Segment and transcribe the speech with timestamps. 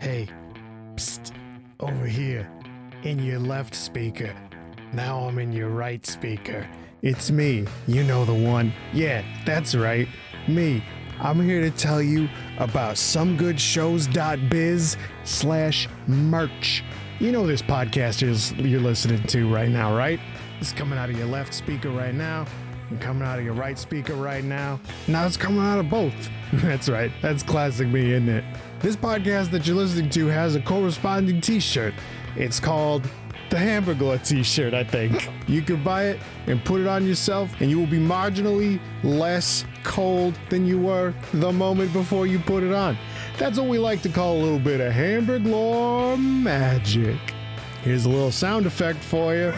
[0.00, 0.28] Hey,
[0.94, 1.32] psst,
[1.78, 2.50] over here,
[3.02, 4.34] in your left speaker.
[4.94, 6.66] Now I'm in your right speaker.
[7.02, 8.72] It's me, you know the one.
[8.94, 10.08] Yeah, that's right,
[10.48, 10.82] me.
[11.18, 16.82] I'm here to tell you about somegoodshows.biz slash merch.
[17.18, 20.18] You know this podcast is you're listening to right now, right?
[20.60, 22.46] It's coming out of your left speaker right now,
[22.88, 24.80] and coming out of your right speaker right now.
[25.08, 26.30] Now it's coming out of both.
[26.54, 27.12] That's right.
[27.20, 28.44] That's classic me, isn't it?
[28.80, 31.92] This podcast that you're listening to has a corresponding t-shirt.
[32.34, 33.06] It's called
[33.50, 35.28] the Hamburglar t-shirt, I think.
[35.46, 39.66] You can buy it and put it on yourself, and you will be marginally less
[39.84, 42.96] cold than you were the moment before you put it on.
[43.36, 47.18] That's what we like to call a little bit of Hamburglar magic.
[47.82, 49.52] Here's a little sound effect for you.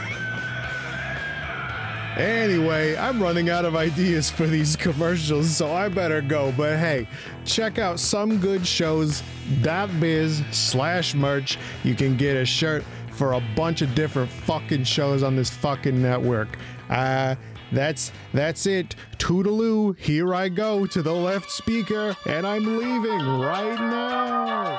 [2.16, 6.52] Anyway, I'm running out of ideas for these commercials, so I better go.
[6.56, 7.08] But hey,
[7.44, 11.58] check out somegoodshows.biz slash merch.
[11.84, 16.02] You can get a shirt for a bunch of different fucking shows on this fucking
[16.02, 16.58] network.
[16.90, 17.36] Uh,
[17.72, 18.94] that's that's it.
[19.16, 24.78] Toodaloo, here I go to the left speaker, and I'm leaving right now.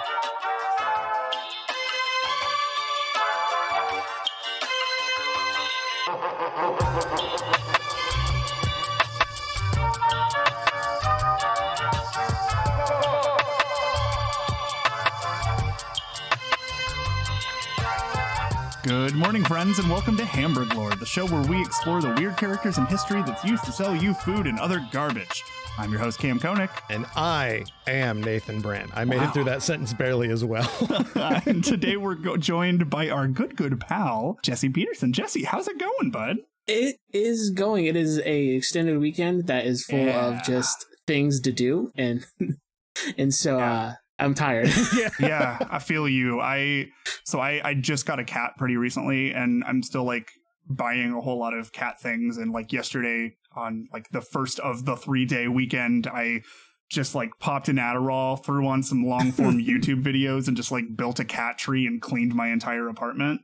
[18.83, 22.35] Good morning, friends, and welcome to Hamburg Lord, the show where we explore the weird
[22.37, 25.43] characters in history that's used to sell you food and other garbage.
[25.77, 26.69] I'm your host, Cam Koenig.
[26.89, 28.91] And I am Nathan Brand.
[28.93, 29.29] I made Wow.
[29.29, 30.69] it through that sentence barely as well.
[31.15, 35.13] and today we're go- joined by our good, good pal, Jesse Peterson.
[35.13, 36.37] Jesse, how's it going, bud?
[36.67, 37.85] It is going.
[37.85, 40.27] It is a extended weekend that is full Yeah.
[40.27, 42.25] of just things to do, and
[43.17, 44.69] and so uh, I'm tired.
[45.19, 46.39] yeah, I feel you.
[46.39, 46.87] I
[47.25, 50.27] so I I just got a cat pretty recently, and I'm still like
[50.69, 52.37] buying a whole lot of cat things.
[52.37, 56.41] And like yesterday on like the first of the three day weekend, I
[56.89, 60.85] just like popped an Adderall, threw on some long form YouTube videos, and just like
[60.95, 63.41] built a cat tree and cleaned my entire apartment.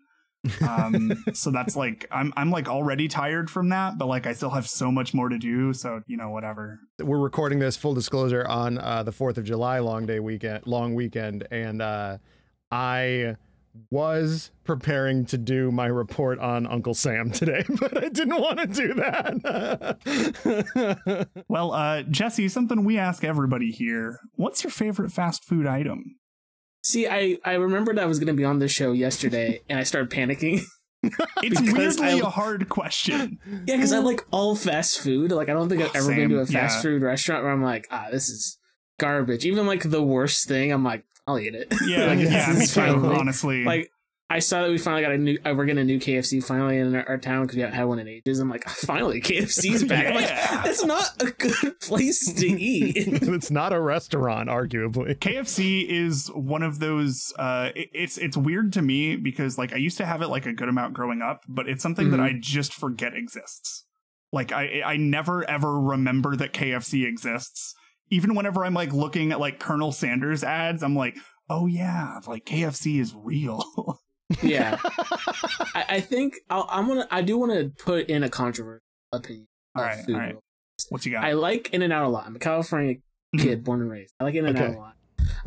[0.67, 4.49] Um so that's like i'm i'm like already tired from that but like i still
[4.49, 8.47] have so much more to do so you know whatever We're recording this full disclosure
[8.47, 12.17] on uh, the 4th of July long day weekend, long weekend, and uh,
[12.71, 13.35] I
[13.91, 18.67] was preparing to do my report on Uncle Sam today, but I didn't want to
[18.67, 19.97] do that.
[21.47, 24.19] Well, uh, Jesse, something we ask everybody here.
[24.35, 26.15] What's your favorite fast food item?
[26.83, 29.83] See, I I remembered I was going to be on this show yesterday, and I
[29.83, 30.61] started panicking.
[31.41, 33.39] It's weirdly I- a hard question.
[33.65, 35.31] yeah, because I like all fast food.
[35.31, 36.81] Like I don't think I've ever been to a fast yeah.
[36.81, 38.57] food restaurant where I'm like, ah, this is
[38.99, 39.45] garbage.
[39.45, 41.73] Even like the worst thing, I'm like, I'll eat it.
[41.87, 43.63] Yeah, like, yeah, me too, honestly.
[43.63, 43.91] Like
[44.31, 45.39] I saw that we finally got a new.
[45.43, 47.85] Uh, we're getting a new KFC finally in our, our town because we haven't had
[47.85, 48.37] one in ages.
[48.39, 50.05] I'm like, finally, KFC's back.
[50.07, 50.27] I'm like,
[50.63, 52.95] that's not a good place to eat.
[52.95, 55.15] it's not a restaurant, arguably.
[55.17, 57.33] KFC is one of those.
[57.39, 60.45] Uh, it- it's it's weird to me because like I used to have it like
[60.45, 62.23] a good amount growing up, but it's something that Mhm.
[62.35, 63.85] I just forget exists.
[64.31, 67.73] Like I I never ever remember that KFC exists.
[68.11, 71.17] Even whenever I'm like looking at like Colonel Sanders ads, I'm like,
[71.49, 73.63] oh yeah, like KFC is real.
[74.43, 74.77] Yeah,
[75.75, 77.07] I, I think I'll, I'm gonna.
[77.11, 78.81] I do want to put in a controversial
[79.11, 79.47] opinion.
[79.75, 80.35] all right, all right.
[80.89, 81.23] What you got?
[81.23, 82.25] I like In and Out a lot.
[82.25, 82.95] I'm a California
[83.35, 83.41] Mhm.
[83.41, 84.13] kid, born and raised.
[84.19, 84.75] I like In and Out Okay.
[84.75, 84.93] a lot.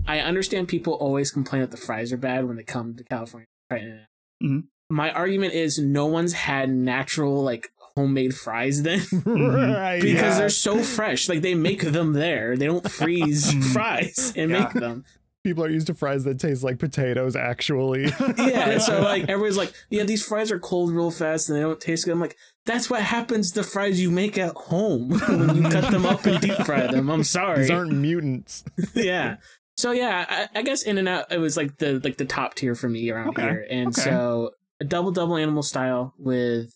[0.06, 3.46] I understand people always complain that the fries are bad when they come to California.
[3.70, 3.82] Right?
[3.82, 4.06] In-N-Out.
[4.48, 4.64] Mhm.
[4.90, 10.00] My argument is no one's had natural like homemade fries then right.
[10.02, 10.38] because Yeah.
[10.38, 11.28] they're so fresh.
[11.28, 12.56] Like they make them there.
[12.56, 13.72] They don't freeze Mm.
[13.72, 14.60] fries and Yeah.
[14.64, 15.04] make them.
[15.44, 18.04] People are used to fries that taste like potatoes, actually.
[18.38, 18.78] Yeah.
[18.78, 22.04] so like everyone's like, yeah, these fries are cold real fast and they don't taste
[22.04, 22.12] good.
[22.12, 26.06] I'm like, that's what happens to fries you make at home when you cut them
[26.06, 27.10] up and deep fry them.
[27.10, 27.60] I'm sorry.
[27.62, 28.62] These aren't mutants.
[28.94, 29.36] yeah.
[29.76, 32.54] So yeah, I, I guess In and Out it was like the like the top
[32.54, 34.02] tier for me around Okay, here, and okay.
[34.02, 34.50] so
[34.80, 36.72] a double double animal style with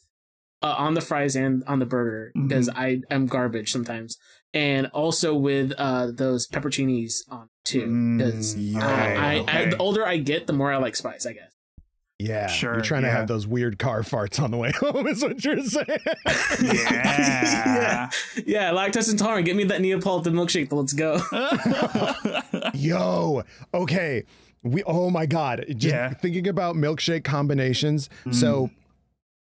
[0.63, 4.17] uh, on the fries and on the burger because I am garbage sometimes,
[4.55, 9.71] and also with uh those pepperoncinis on too because Mm, I, I, I okay.
[9.71, 11.27] the older I get, the more I like spice.
[11.27, 11.51] I guess.
[12.19, 12.47] Yeah.
[12.47, 15.45] Sure, You're trying to have those weird car farts on the way home, is what
[15.45, 15.87] you're saying.
[16.63, 17.13] yeah.
[17.77, 18.11] Yeah,
[18.47, 18.71] yeah.
[18.71, 19.45] lactose intolerant.
[19.45, 20.73] Get me that Neapolitan milkshake.
[20.73, 21.21] Let's go.
[22.75, 23.43] Yo,
[23.75, 24.25] okay.
[24.63, 26.13] We oh my god, just Yeah.
[26.15, 28.09] thinking about milkshake combinations.
[28.33, 28.71] So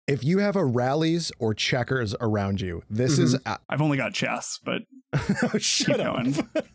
[0.07, 4.13] if you have a Rally's or checkers around you, this is uh, I've only got
[4.13, 4.81] chess, but
[5.53, 6.65] oh, shut Keep up.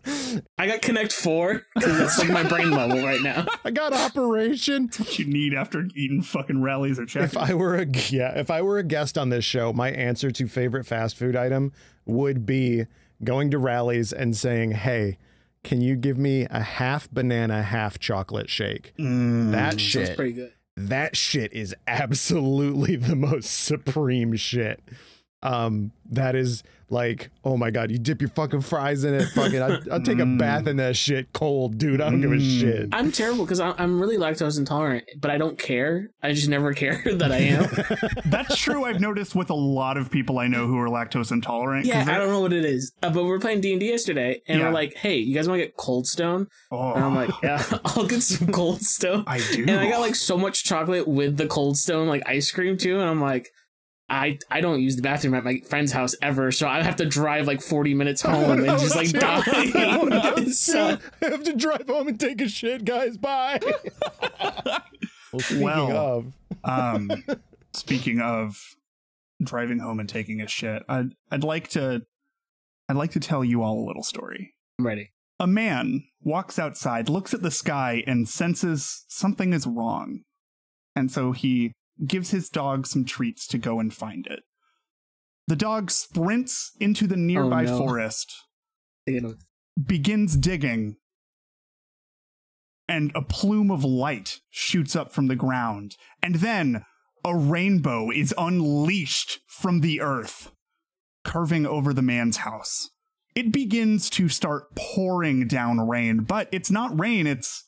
[0.58, 3.46] I got Connect Four because that's like my brain level right now.
[3.64, 4.90] I got operation.
[4.96, 7.32] what you need after eating fucking Rally's or checkers.
[7.32, 10.30] If I were a yeah, if I were a guest on this show, my answer
[10.30, 11.72] to favorite fast food item
[12.06, 12.86] would be
[13.24, 15.18] going to Rally's and saying, "Hey,
[15.64, 19.50] can you give me a half banana, half chocolate shake?" Mm.
[19.52, 20.52] that Sounds shit, pretty good.
[20.76, 24.80] that shit is absolutely the most supreme shit.
[25.42, 29.60] Um, that is like, oh my god, you dip your fucking fries in it, fucking,
[29.60, 32.00] I, I'll take a bath in that shit cold, dude.
[32.00, 32.60] I don't give a Mm.
[32.60, 32.88] shit.
[32.92, 36.10] I'm terrible because I'm really lactose intolerant, but I don't care.
[36.22, 37.68] I just never care that I am.
[38.30, 38.84] That's true.
[38.84, 41.86] I've noticed with a lot of people I know who are lactose intolerant.
[41.86, 42.92] yeah, I don't know what it is.
[43.02, 44.66] Uh, but we were playing D and D yesterday, and Yeah.
[44.66, 47.62] we're like, "Hey, you guys want to get Cold Stone?" Oh, And I'm like, "Yeah,
[47.84, 49.62] I'll get some Cold Stone." I do.
[49.68, 52.98] And I got like so much chocolate with the Cold Stone like ice cream too,
[53.00, 53.50] and I'm like.
[54.10, 57.04] I, I don't use the bathroom at my friend's house ever, so I have to
[57.04, 59.42] drive like 40 minutes home and just like die.
[60.50, 63.18] so, I have to drive home and take a shit, guys.
[63.18, 63.60] Bye.
[64.40, 66.32] well, speaking Well, of,
[66.64, 67.24] um,
[67.74, 68.76] speaking of
[69.42, 72.02] driving home and taking a shit, I'd I'd like to
[72.88, 74.54] I'd like to tell you all a little story.
[74.78, 75.10] I'm ready.
[75.38, 80.22] A man walks outside, looks at the sky, and senses something is wrong.
[80.96, 81.72] And so he
[82.06, 84.40] gives his dog some treats to go and find it.
[85.46, 87.78] The dog sprints into the nearby no.
[87.78, 88.34] forest,
[89.82, 90.96] begins digging,
[92.86, 95.96] and a plume of light shoots up from the ground.
[96.22, 96.84] And then
[97.24, 100.52] a rainbow is unleashed from the earth,
[101.24, 102.90] curving over the man's house.
[103.34, 107.64] It begins to start pouring down rain, but it's not rain, it's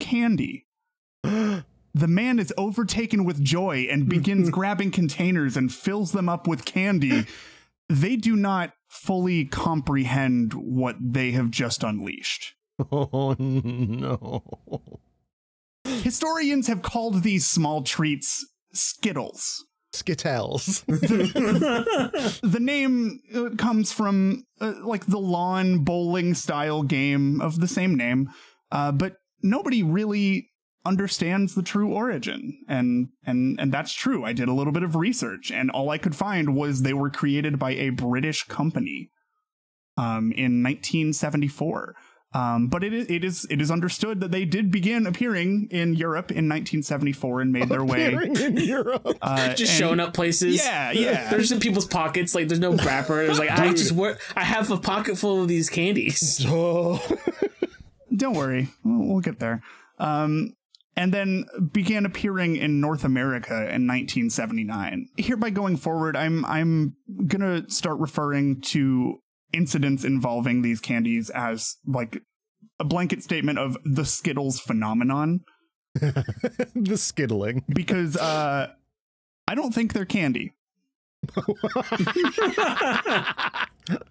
[0.00, 0.66] candy.
[1.96, 6.64] The man is overtaken with joy and begins grabbing containers and fills them up with
[6.64, 7.26] candy.
[7.88, 12.56] They do not fully comprehend what they have just unleashed.
[12.90, 14.42] oh no.
[15.84, 19.64] Historians have called these small treats Skittles.
[19.92, 20.82] Skittles.
[20.88, 27.94] The name uh, comes from uh, like the lawn bowling style game of the same
[27.94, 28.30] name,
[28.72, 30.50] uh, but nobody really
[30.86, 34.94] understands the true origin and and and that's true i did a little bit of
[34.94, 39.10] research and all i could find was they were created by a british company
[39.96, 41.94] um in 1974
[42.34, 45.94] um but it is it is it is understood that they did begin appearing in
[45.94, 49.06] europe in 1974 and made their way Appearing in Europe.
[49.22, 50.56] uh, just and- showing up places.
[50.56, 52.34] yeah yeah They're just in people's pockets.
[52.34, 53.24] Like there's no wrapper.
[53.24, 54.20] There's like I just work.
[54.36, 56.44] I have a pocket full of these candies.
[56.48, 57.00] Oh.
[58.14, 59.62] don't worry we'll, we'll get there
[59.98, 60.52] um
[60.96, 65.08] and then began appearing in North America in 1979.
[65.16, 66.96] Hereby going forward, I'm I'm
[67.26, 69.18] gonna start referring to
[69.52, 72.22] incidents involving these candies as like
[72.80, 75.40] a blanket statement of the Skittles phenomenon
[75.94, 77.62] the skittling.
[77.68, 78.68] because uh,
[79.48, 80.52] I don't think they're candy.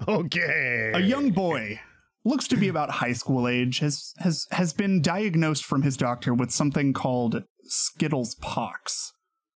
[0.07, 0.91] Okay.
[0.93, 1.81] A young boy
[2.25, 6.33] looks to be about high school age has has has been diagnosed from his doctor
[6.33, 9.13] with something called Skittles pox.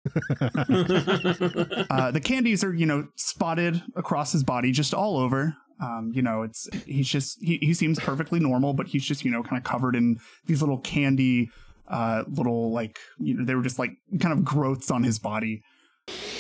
[0.41, 5.57] uh, the candies are, you know, spotted across his body, just all over.
[5.81, 9.31] Um, you know, it's he's just he, he seems perfectly normal, but he's just you
[9.31, 11.51] know kind of covered in these little candy,
[11.89, 15.63] uh, little like you know they were just like kind of growths on his body.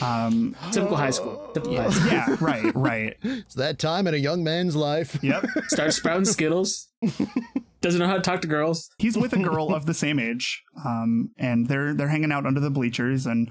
[0.03, 1.51] Um, Typical high school.
[1.55, 2.11] Typical high school.
[2.13, 3.17] yeah, right, right.
[3.23, 5.19] It's that time in a young man's life.
[5.23, 5.47] Yep.
[5.69, 6.89] Start sprouting Skittles.
[7.81, 8.91] Doesn't know how to talk to girls.
[8.99, 12.59] he's with a girl of the same age um and they're they're hanging out under
[12.59, 13.51] the bleachers and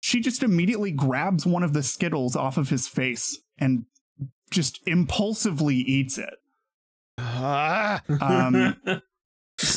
[0.00, 3.84] she just immediately grabs one of the skittles off of his face and
[4.50, 6.34] just impulsively eats it
[7.18, 8.02] Ah.
[8.20, 8.76] um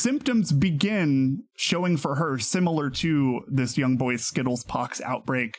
[0.04, 5.58] symptoms begin showing for her similar to this young boy's skittles pox outbreak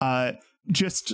[0.00, 0.30] uh
[0.70, 1.12] just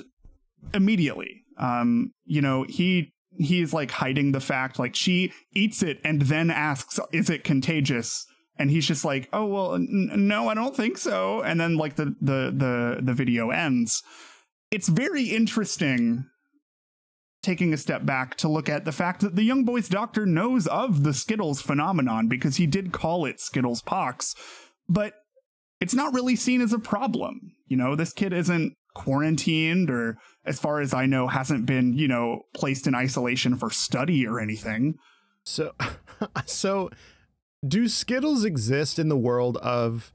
[0.75, 1.43] immediately.
[1.59, 6.51] Um you know he he's like hiding the fact like she eats it and then
[6.51, 8.27] asks is it contagious?
[8.59, 11.41] And he's just like oh well n- no i don't think so.
[11.41, 14.03] And then like the the the the video ends.
[14.71, 16.27] It's very interesting
[17.47, 20.67] taking a step back to look at the fact that the young boy's doctor knows
[20.67, 24.35] of the skittles phenomenon because he did call it skittles pox
[24.89, 25.15] but
[25.81, 27.53] it's not really seen as a problem.
[27.67, 32.09] You know this kid isn't quarantined or as far as i know hasn't been you
[32.09, 34.97] know placed in isolation for study or anything.
[35.45, 35.75] So,
[36.47, 36.91] so
[37.67, 40.13] do Skittles exist in the world of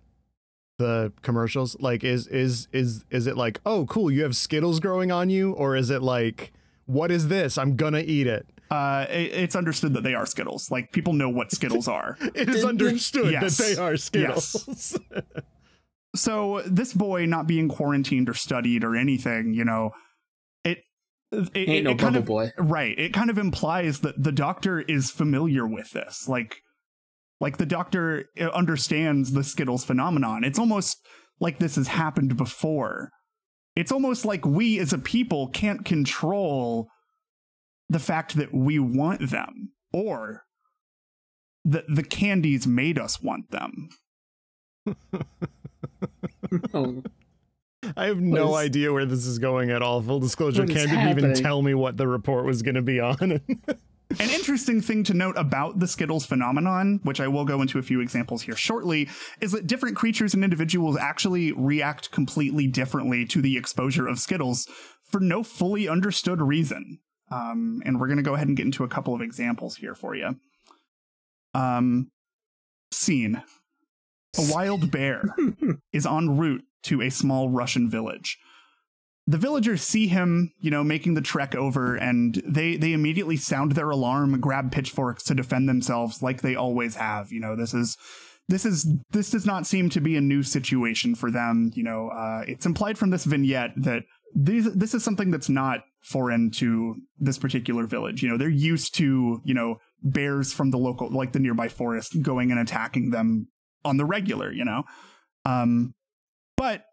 [0.77, 1.77] the commercials?
[1.79, 5.53] Like, is is is is it like, oh, cool, you have Skittles growing on you,
[5.53, 6.51] or is it like,
[6.91, 7.57] what is this?
[7.57, 8.45] I'm gonna eat it.
[8.69, 10.69] Uh, it- it's understood that they are Skittles.
[10.71, 12.17] Like people know what Skittles are.
[12.35, 13.57] It is understood Yes.
[13.57, 14.97] that they are Skittles.
[16.15, 19.91] so this boy not being quarantined or studied or anything, you know,
[20.63, 20.79] it
[21.31, 22.51] it, Ain't it, no it kind of boy.
[22.57, 22.97] right.
[22.99, 26.57] It kind of implies that the doctor is familiar with this, like
[27.39, 30.43] like the doctor uh, understands the Skittles phenomenon.
[30.43, 30.97] It's almost
[31.39, 33.09] like this has happened before.
[33.75, 36.89] It's almost like we as a people can't control
[37.89, 40.43] the fact that we want them or
[41.65, 43.89] that the candies made us want them.
[47.95, 50.01] I have no What is- idea where this is going at all.
[50.01, 52.81] Full disclosure, What is Cam didn't even tell me what the report was going to
[52.81, 53.41] be on.
[54.19, 57.81] An interesting thing to note about the Skittles phenomenon, which I will go into a
[57.81, 63.41] few examples here shortly, is that different creatures and individuals actually react completely differently to
[63.41, 64.67] the exposure of Skittles
[65.03, 66.99] for no fully understood reason.
[67.29, 69.95] Um, and we're going to go ahead and get into a couple of examples here
[69.95, 70.35] for you.
[71.53, 72.11] Um,
[72.91, 73.41] scene
[74.37, 75.23] A wild bear
[75.93, 78.37] is en route to a small Russian village
[79.27, 83.73] the villagers see him, you know, making the trek over, and they they immediately sound
[83.73, 87.31] their alarm, grab pitchforks to defend themselves, like they always have.
[87.31, 87.97] You know, this is
[88.47, 91.71] this is this does not seem to be a new situation for them.
[91.75, 94.03] You know, uh, it's implied from this vignette that
[94.35, 98.23] these this is something that's not foreign to this particular village.
[98.23, 102.21] You know, they're used to you know bears from the local, like the nearby forest,
[102.21, 103.47] going and attacking them
[103.85, 104.51] on the regular.
[104.51, 104.83] You know,
[105.45, 105.93] um,
[106.57, 106.85] but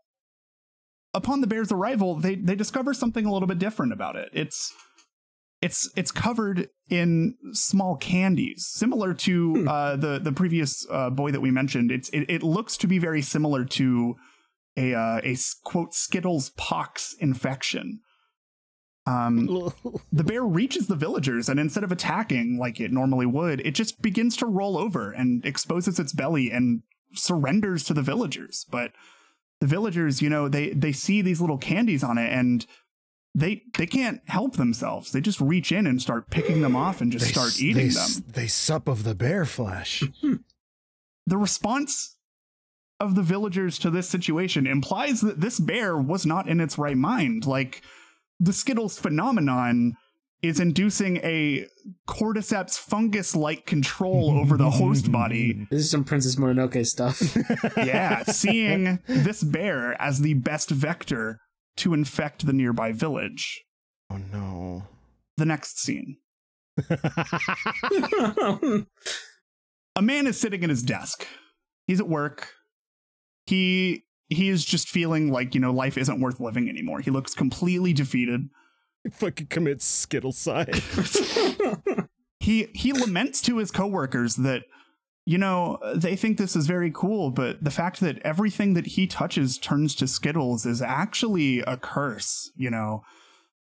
[1.18, 4.30] upon the bear's arrival, they they discover something a little bit different about it.
[4.32, 4.72] It's
[5.60, 11.40] it's it's covered in small candies, similar to uh, the the previous uh, boy that
[11.40, 11.90] we mentioned.
[11.90, 14.16] It's it, it looks to be very similar to
[14.76, 18.00] a uh, a quote Skittles pox infection.
[19.06, 19.72] Um,
[20.12, 24.00] the bear reaches the villagers, and instead of attacking like it normally would, it just
[24.00, 26.82] begins to roll over and exposes its belly and
[27.14, 28.64] surrenders to the villagers.
[28.70, 28.92] But
[29.60, 32.66] the villagers, you know, they they see these little candies on it, and
[33.34, 35.12] they they can't help themselves.
[35.12, 37.94] They just reach in and start picking them off and just They start eating they
[37.94, 38.24] them.
[38.26, 40.04] They sup of the bear flesh.
[41.26, 42.16] the response
[43.00, 46.96] of the villagers to this situation implies that this bear was not in its right
[46.96, 47.46] mind.
[47.46, 47.82] Like
[48.40, 49.96] the Skittles phenomenon
[50.42, 51.66] is inducing a
[52.08, 55.66] cordyceps fungus like control over the host body.
[55.70, 57.20] this is some Princess Mononoke stuff.
[57.76, 61.40] Yeah, seeing this bear as the best vector
[61.78, 63.64] to infect the nearby village.
[64.10, 64.84] Oh no.
[65.36, 66.16] The next scene.
[69.96, 71.26] a man is sitting at his desk.
[71.86, 72.52] He's at work.
[73.46, 77.00] He he is just feeling like, you know, life isn't worth living anymore.
[77.00, 78.42] He looks completely defeated.
[79.12, 80.82] Fucking commits skittle side.
[82.40, 84.62] He he laments to his coworkers that
[85.26, 89.06] you know, they think this is very cool, but the fact that everything that he
[89.06, 93.02] touches turns to Skittles is actually a curse, you know.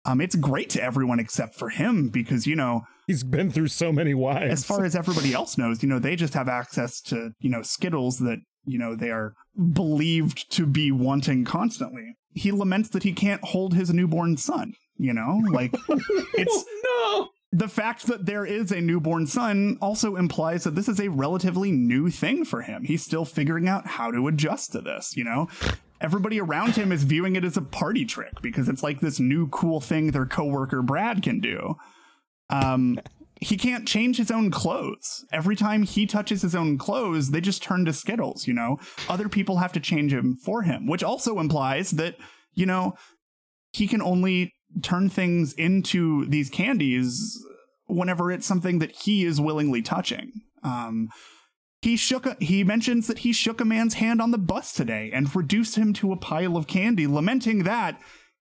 [0.07, 3.93] Um it's great to everyone except for him because, you know, He's been through so
[3.93, 4.53] many wives.
[4.53, 7.61] as far as everybody else knows, you know, they just have access to, you know,
[7.61, 9.35] Skittles that, you know, they are
[9.73, 12.17] believed to be wanting constantly.
[12.35, 15.43] He laments that he can't hold his newborn son, you know?
[15.51, 15.75] Like
[16.35, 17.31] it's no.
[17.53, 21.73] the fact that there is a newborn son also implies that this is a relatively
[21.73, 22.85] new thing for him.
[22.85, 25.49] He's still figuring out how to adjust to this, you know?
[26.01, 29.49] Everybody around him is viewing it as a party trick because it's like this new
[29.49, 31.77] cool thing their coworker Brad can do.
[32.51, 33.01] Um
[33.41, 35.25] he can't change his own clothes.
[35.33, 38.79] Every time he touches his own clothes, they just turn to Skittles, you know?
[39.09, 42.17] Other people have to change him for him, which also implies that,
[42.53, 42.97] you know,
[43.73, 44.53] he can only
[44.83, 47.39] turn things into these candies
[47.87, 50.33] whenever it's something that he is willingly touching.
[50.63, 51.09] Um,
[51.83, 52.27] he shook.
[52.27, 55.77] A, he mentions that he shook a man's hand on the bus today and reduced
[55.77, 57.99] him to a pile of candy, lamenting that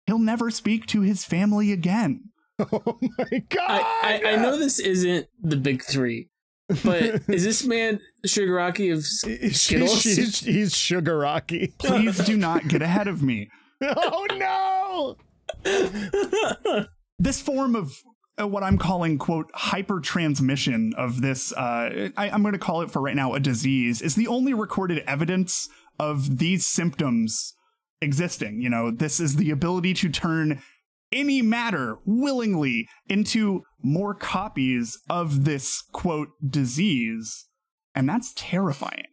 [0.06, 2.24] he'll never speak to his family again.
[2.58, 3.82] oh my god.
[4.02, 6.28] I, I, I know this isn't the big three,
[6.84, 10.02] but is this man Shigaraki of S- He's, Skittles?
[10.02, 11.72] he's, he's sugar rocky.
[11.78, 13.48] Please do not get ahead of me.
[13.82, 15.16] oh no.
[17.18, 17.92] this form of
[18.40, 22.82] uh, what I'm calling quote hyper transmission of this uh, I, I'm going to call
[22.82, 25.68] it for right now a disease is the only recorded evidence
[25.98, 27.54] of these symptoms
[28.02, 28.60] existing.
[28.60, 30.60] You know, this is the ability to turn
[31.12, 37.46] any matter willingly into more copies of this quote disease,
[37.94, 39.06] and that's terrifying.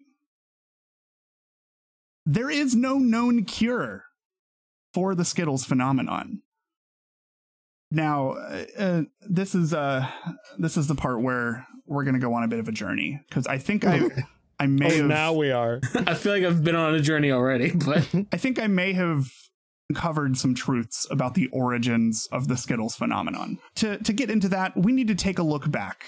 [2.25, 4.03] There is no known cure
[4.99, 6.41] for the Skittles phenomenon
[7.91, 10.07] Now, uh, uh, this is uh,
[10.57, 13.47] this is the part where we're gonna go on a bit of a journey because
[13.47, 14.01] I think I
[14.59, 15.79] I may Oh, have now we are.
[15.95, 19.31] I feel like I've been on a journey already, but I think I may have
[19.95, 23.57] covered some truths about the origins of the Skittles phenomenon.
[23.75, 26.03] To to get into that, we need to take a look back,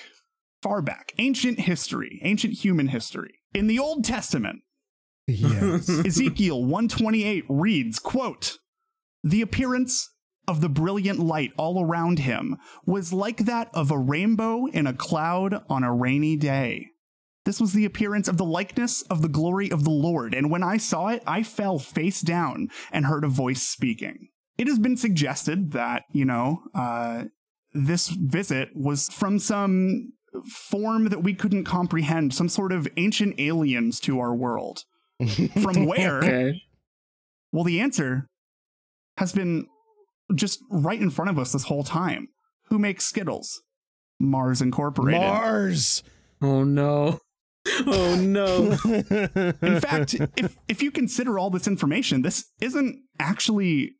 [0.61, 3.35] far back, ancient history, ancient human history.
[3.55, 4.59] In the Old Testament,
[5.27, 5.87] Yes.
[5.89, 8.57] Ezekiel 128 reads, quote,
[9.23, 10.09] "The appearance
[10.47, 14.93] of the brilliant light all around him was like that of a rainbow in a
[14.93, 16.87] cloud on a rainy day."
[17.45, 20.63] This was the appearance of the likeness of the glory of the Lord, and when
[20.63, 24.29] I saw it, I fell face down and heard a voice speaking.
[24.57, 27.25] It has been suggested that, you know, uh,
[27.73, 30.13] this visit was from some
[30.45, 34.83] form that we couldn't comprehend, some sort of ancient aliens to our world.
[35.61, 36.17] From where?
[36.17, 36.61] okay.
[37.51, 38.27] Well, the answer
[39.17, 39.67] has been
[40.35, 42.27] just right in front of us this whole time.
[42.65, 43.61] Who makes Skittles?
[44.19, 45.21] Mars Incorporated.
[45.21, 46.03] Mars.
[46.41, 47.19] Oh no.
[47.85, 48.75] Oh no.
[49.61, 53.91] In fact, if if you consider all this information, this isn't actually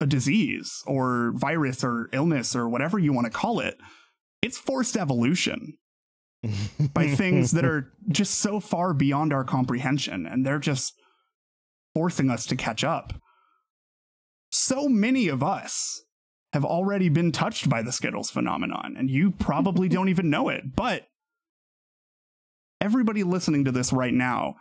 [0.00, 3.76] a disease or virus or illness or whatever you want to call it.
[4.40, 5.78] It's forced evolution
[6.94, 10.94] by things that are just so far beyond our comprehension and they're just
[11.96, 13.14] forcing us to catch up.
[14.68, 16.02] So many of us
[16.52, 20.76] have already been touched by the Skittles phenomenon and you probably don't even know it,
[20.76, 21.06] but
[22.78, 24.56] everybody listening to this right now,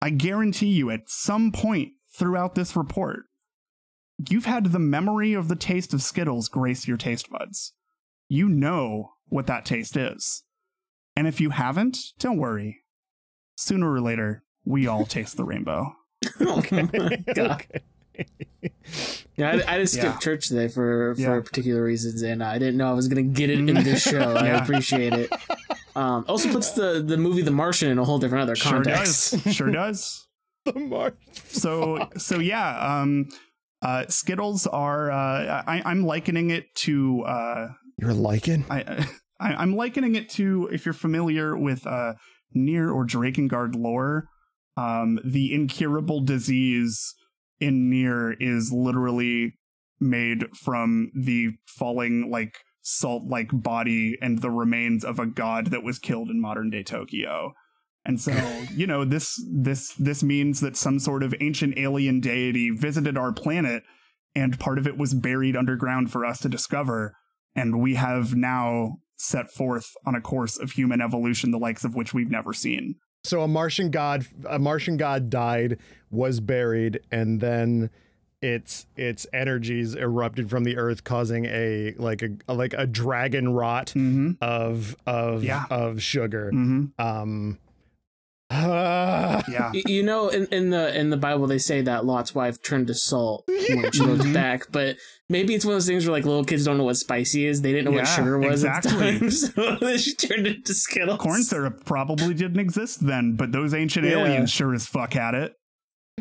[0.00, 3.24] I guarantee you at some point throughout this report,
[4.30, 7.72] you've had the memory of the taste of Skittles grace your taste buds.
[8.28, 10.44] You know what that taste is.
[11.16, 12.84] And if you haven't, don't worry.
[13.56, 15.96] Sooner or later, we all taste the rainbow.
[16.38, 17.66] my god.
[19.36, 20.18] Yeah, I, I just skipped Yeah.
[20.18, 21.40] church today for for Yeah.
[21.40, 24.34] particular reasons, and I didn't know I was gonna get it in this show.
[24.36, 25.32] I appreciate it.
[25.94, 29.30] Um, also puts the the movie The Martian in a whole different other context.
[29.30, 29.44] Sure context.
[29.44, 29.54] does.
[29.54, 30.26] Sure does.
[30.64, 31.12] the Mars.
[31.46, 33.26] so so yeah um
[33.80, 38.64] uh skittles are uh I, i'm likening it to uh You're liking?
[38.68, 39.06] I,
[39.40, 42.14] I i'm likening it to if you're familiar with uh
[42.56, 44.28] NieR or drakengard lore
[44.76, 47.14] um the incurable disease
[47.60, 49.54] in NieR is literally
[50.00, 55.82] made from the falling like salt like body and the remains of a god that
[55.82, 57.52] was killed in modern day tokyo
[58.08, 58.32] and so,
[58.74, 63.32] you know, this this this means that some sort of ancient alien deity visited our
[63.32, 63.84] planet
[64.34, 67.14] and part of it was buried underground for us to discover
[67.54, 71.94] and we have now set forth on a course of human evolution the likes of
[71.94, 72.96] which we've never seen.
[73.28, 75.78] So a Martian god, a Martian god died,
[76.10, 77.90] was buried, and then
[78.40, 83.92] its its energies erupted from the earth, causing a like a like a dragon rot
[83.94, 84.38] Mhm.
[84.40, 85.66] of of Yeah.
[85.70, 86.50] of sugar.
[86.54, 86.92] Mhm.
[86.98, 87.58] Um.
[88.50, 89.72] Ah, Yeah.
[89.72, 92.94] You know, in, in the in the Bible, they say that Lot's wife turned to
[92.94, 94.34] salt when she looked Mhm.
[94.34, 94.66] back.
[94.72, 94.96] But
[95.28, 97.62] maybe it's one of those things where like little kids don't know what spicy is.
[97.62, 99.30] They didn't know what sugar was at the time,
[99.80, 101.18] so she turned into Skittles.
[101.18, 104.18] Corn syrup probably didn't exist then, but those ancient Yeah.
[104.18, 105.54] aliens sure as fuck had it.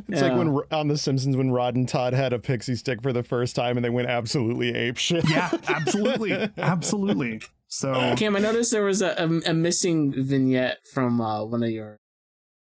[0.09, 3.11] It's like when on The Simpsons when Rod and Todd had a pixie stick for
[3.11, 5.27] the first time and they went absolutely ape shit.
[5.27, 6.33] Yeah, absolutely.
[6.59, 7.41] absolutely.
[7.67, 11.71] So Cam, I noticed there was a, a, a missing vignette from uh, one of
[11.71, 11.97] your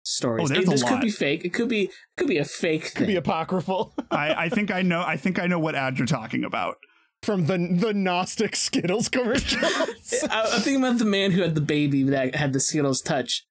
[0.06, 0.50] stories.
[0.50, 1.44] Oh, there's It- a this could be fake.
[1.44, 4.82] It could be it could be a fake Could be apocryphal I, I think I
[4.82, 6.76] know I think I know what ad you're talking about.
[7.24, 9.64] from the the Gnostic Skittles commercials.
[10.30, 13.46] I, I'm thinking about the man who had the baby that had the Skittles touch.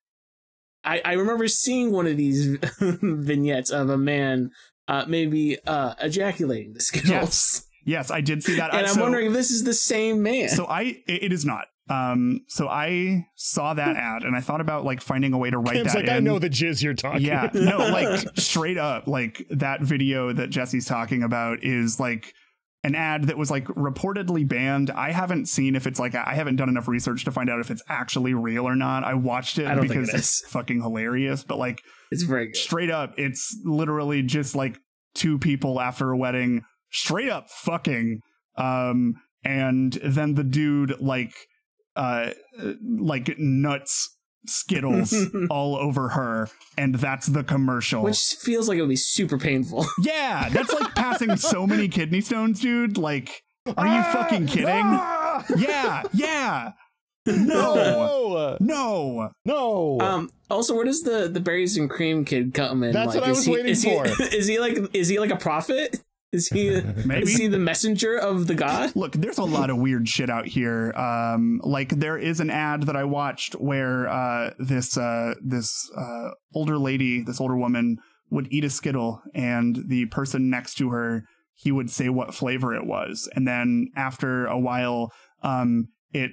[0.85, 4.51] I, I remember seeing one of these vignettes of a man
[4.87, 7.11] uh, maybe uh, ejaculating the Skittles.
[7.11, 7.67] Yes.
[7.87, 8.71] Yes, I did see that.
[8.73, 10.49] And I- I'm so- wondering if this is the same man.
[10.51, 11.67] So I, it it is not.
[11.91, 15.59] Um, so I saw that ad and I thought about like finding a way to
[15.59, 16.15] write Cam's that like, in.
[16.15, 17.27] I know the jizz you're talking.
[17.27, 17.55] About.
[17.55, 22.33] Yeah, no, like straight up, like that video that Jesse's talking about is like
[22.85, 24.91] an ad that was like reportedly banned.
[24.91, 27.71] I haven't seen if it's like I haven't done enough research to find out if
[27.71, 29.05] it's actually real or not.
[29.05, 32.57] I watched it I because it it's fucking hilarious, but like it's very good.
[32.57, 34.79] straight up, it's literally just like
[35.15, 38.21] two people after a wedding, straight up fucking.
[38.57, 41.35] Um, and then the dude like,
[41.97, 42.31] uh,
[42.83, 44.15] like nuts
[44.47, 45.15] Skittles
[45.51, 48.03] all over her, and that's the commercial.
[48.03, 49.87] Which feels like it would be super painful.
[50.03, 52.99] yeah, that's like passing so many kidney stones, dude.
[52.99, 53.43] Like,
[53.77, 54.69] are you fucking kidding?
[54.69, 55.45] Ah!
[55.57, 56.73] Yeah, yeah.
[57.27, 59.31] No, No, no.
[59.47, 60.01] no.
[60.01, 60.31] Um.
[60.51, 62.93] Also, where does the the berries and cream kid come in?
[62.93, 64.05] That's like, what I was he, waiting is for.
[64.05, 66.01] He, is he like is he like a prophet?
[66.35, 67.23] Is he Maybe.
[67.23, 68.95] is he the messenger of the god?
[68.95, 70.93] Look, there's a lot of weird shit out here.
[70.97, 76.31] Um, like there is an ad that I watched where uh, this uh, this uh,
[76.55, 77.99] older lady, this older woman,
[78.31, 82.75] would eat a Skittle, and the person next to her, he would say what flavor
[82.75, 86.33] it was, and then after a while, um, it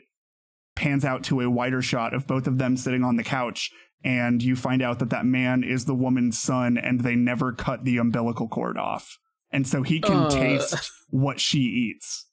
[0.75, 3.69] pans out to a wider shot of both of them sitting on the couch.
[4.03, 7.83] And you find out that that man is the woman's son, and they never cut
[7.83, 9.19] the umbilical cord off,
[9.51, 10.29] and so he can Uh.
[10.29, 12.27] taste what she eats.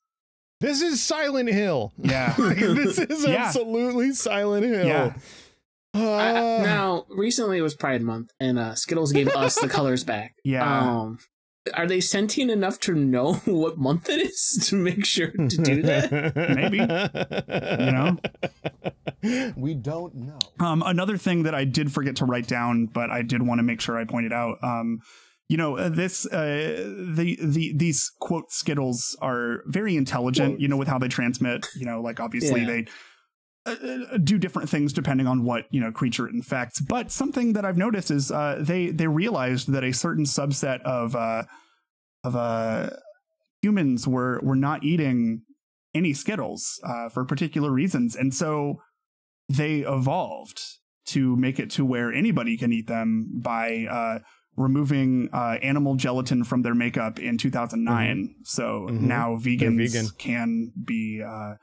[0.60, 1.92] This is Silent Hill.
[1.98, 2.34] Yeah.
[2.38, 3.44] this is Yeah.
[3.46, 4.86] absolutely Silent Hill.
[4.86, 5.14] Yeah.
[5.94, 10.04] I- Uh, now, recently it was Pride Month, and uh, Skittles gave us the colors
[10.04, 10.34] back.
[10.44, 10.80] Yeah.
[11.00, 11.18] Um,
[11.74, 15.82] are they sentient enough to know what month it is to make sure to do
[15.82, 16.34] that?
[16.54, 16.78] Maybe.
[16.78, 19.52] You know?
[19.56, 20.38] we don't know.
[20.60, 23.62] Um, another thing that I did forget to write down, but I did want to
[23.62, 24.56] make sure I pointed out.
[24.62, 25.00] Um,
[25.48, 26.84] you know, uh, this uh,
[27.14, 30.60] the the these quote skittles are very intelligent.
[30.60, 31.66] You know, with how they transmit.
[31.74, 32.66] You know, like obviously Yeah.
[32.66, 32.86] they.
[33.66, 33.74] Uh,
[34.12, 36.80] uh, do different things depending on what you know creature it infects.
[36.80, 41.14] But something that I've noticed is uh, they they realized that a certain subset of
[41.14, 41.42] uh,
[42.24, 42.90] of uh,
[43.60, 45.42] humans were were not eating
[45.92, 48.80] any Skittles uh, for particular reasons, and so
[49.48, 50.60] they evolved
[51.06, 54.18] to make it to where anybody can eat them by uh,
[54.58, 58.34] removing uh, animal gelatin from their makeup in 2009.
[58.44, 59.00] So Mhm.
[59.02, 60.06] now vegans vegan.
[60.18, 61.22] can be.
[61.22, 61.54] Uh,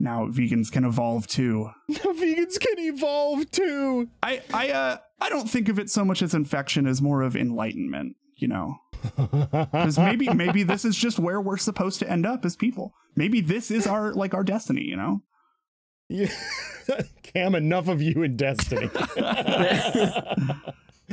[0.00, 1.70] now vegans can evolve too.
[1.88, 4.08] Now Vegans can evolve too.
[4.22, 7.34] I I uh I don't think of it so much as infection as more of
[7.36, 8.76] enlightenment, you know.
[9.16, 12.92] Because maybe maybe this is just where we're supposed to end up as people.
[13.16, 15.22] Maybe this is our like our destiny, you know.
[16.08, 16.30] Yeah.
[17.22, 18.88] Cam, enough of you in Destiny.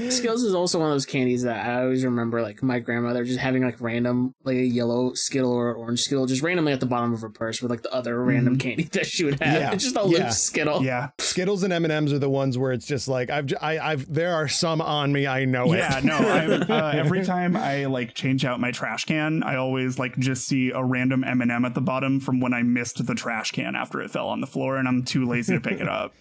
[0.10, 3.40] Skittles is also one of those candies that I always remember, like my grandmother just
[3.40, 6.86] having like random, like a yellow Skittle or an orange Skittle, just randomly at the
[6.86, 9.62] bottom of her purse with like the other random candy that she would have.
[9.62, 9.72] Yeah.
[9.72, 10.26] It's just a Yeah.
[10.26, 10.84] loose Skittle.
[10.84, 13.56] Yeah, Skittles and M and M's are the ones where it's just like I've j-
[13.62, 15.28] I, have there are some on me.
[15.28, 15.98] I know yeah.
[16.00, 16.04] it.
[16.04, 20.18] No, I, uh, every time I like change out my trash can, I always like
[20.18, 23.16] just see a random M and m at the bottom from when I missed the
[23.16, 25.88] trash can after it fell on the floor, and I'm too lazy to pick it
[25.88, 26.14] up.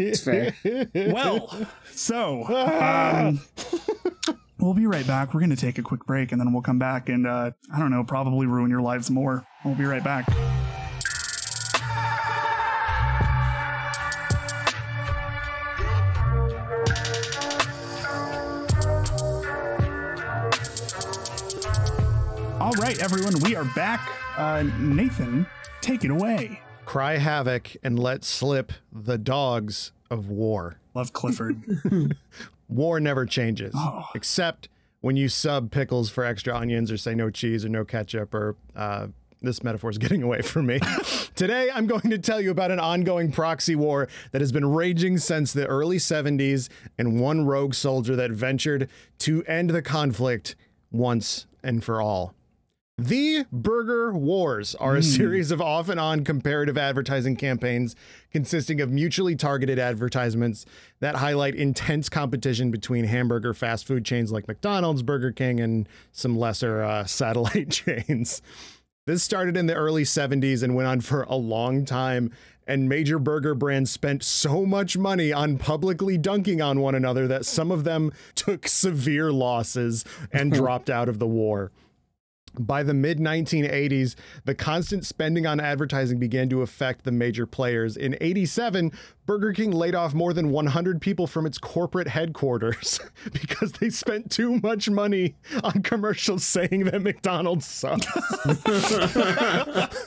[0.00, 0.54] It's fair.
[1.12, 3.40] Well, so um,
[4.58, 5.34] we'll be right back.
[5.34, 7.78] We're going to take a quick break and then we'll come back and uh, I
[7.78, 9.46] don't know, probably ruin your lives more.
[9.64, 10.26] We'll be right back.
[22.60, 24.08] All right, everyone, we are back.
[24.36, 25.46] Uh, Nathan,
[25.80, 26.60] take it away.
[26.90, 30.80] Cry havoc and let slip the dogs of war.
[30.92, 31.62] Love Clifford.
[32.68, 34.06] War never changes, Oh.
[34.16, 34.68] except
[35.00, 38.56] when you sub pickles for extra onions or say no cheese or no ketchup or
[38.74, 39.06] uh,
[39.40, 40.80] this metaphor is getting away from me.
[41.36, 45.16] Today, I'm going to tell you about an ongoing proxy war that has been raging
[45.18, 50.56] since the early 70s and one rogue soldier that ventured to end the conflict
[50.90, 52.34] once and for all.
[53.02, 57.96] The Burger Wars are a series of off and on comparative advertising campaigns
[58.30, 60.66] consisting of mutually targeted advertisements
[60.98, 66.38] that highlight intense competition between hamburger fast food chains like McDonald's, Burger King, and some
[66.38, 68.42] lesser uh, satellite chains.
[69.06, 72.30] This started in the early 70s and went on for a long time.
[72.66, 77.46] And major burger brands spent so much money on publicly dunking on one another that
[77.46, 81.72] some of them took severe losses and dropped out of the war.
[82.58, 87.96] By the mid 1980s, the constant spending on advertising began to affect the major players.
[87.96, 88.92] In 87,
[89.24, 93.00] Burger King laid off more than 100 people from its corporate headquarters
[93.32, 98.06] because they spent too much money on commercials saying that McDonald's sucks.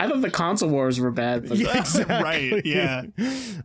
[0.00, 2.52] I thought the console wars were bad, but Yeah, exactly.
[2.52, 3.02] Right, yeah.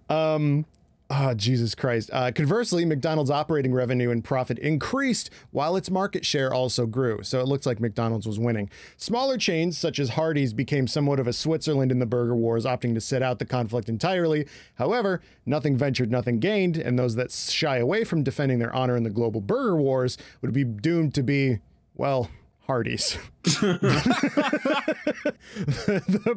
[0.10, 0.66] Um,
[1.14, 2.10] ah, Jesus Christ.
[2.12, 7.22] Uh, conversely, McDonald's operating revenue and profit increased while its market share also grew.
[7.22, 8.70] So it looks like McDonald's was winning.
[8.98, 12.96] Smaller chains such as Hardee's became somewhat of a Switzerland in the burger wars, opting
[12.96, 14.48] to sit out the conflict entirely.
[14.76, 19.04] However, nothing ventured, nothing gained, and those that shy away from defending their honor in
[19.04, 21.60] the global burger wars would be doomed to be,
[21.96, 22.30] well,
[22.68, 23.18] Hardee's.
[23.44, 23.76] the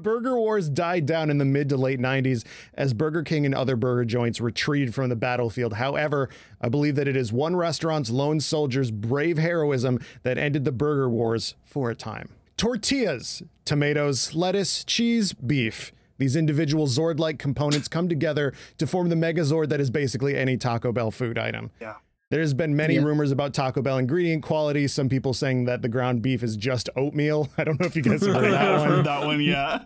[0.01, 3.77] burger wars died down in the mid to late 90s as Burger King and other
[3.77, 5.75] burger joints retreated from the battlefield.
[5.75, 6.29] However,
[6.61, 11.09] I believe that it is one restaurant's lone soldier's brave heroism that ended the burger
[11.09, 12.31] wars for a time.
[12.57, 15.93] Tortillas, tomatoes, lettuce, cheese, beef.
[16.19, 20.57] These individual Zord like components come together to form the Megazord that is basically any
[20.57, 21.71] Taco Bell food item.
[21.81, 21.97] Yeah.
[22.31, 23.03] There's been many Yeah.
[23.03, 24.89] rumors about Taco Bell ingredient quality.
[24.89, 27.49] Some people saying that the ground beef is just oatmeal.
[27.59, 28.89] I don't know if you guys have heard that one.
[28.89, 29.85] heard that one, yeah.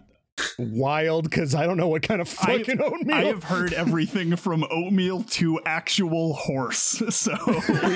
[0.59, 3.14] Wild, because I don't know what kind of I- fucking oatmeal.
[3.16, 7.03] I have heard everything from oatmeal to actual horse.
[7.11, 7.33] So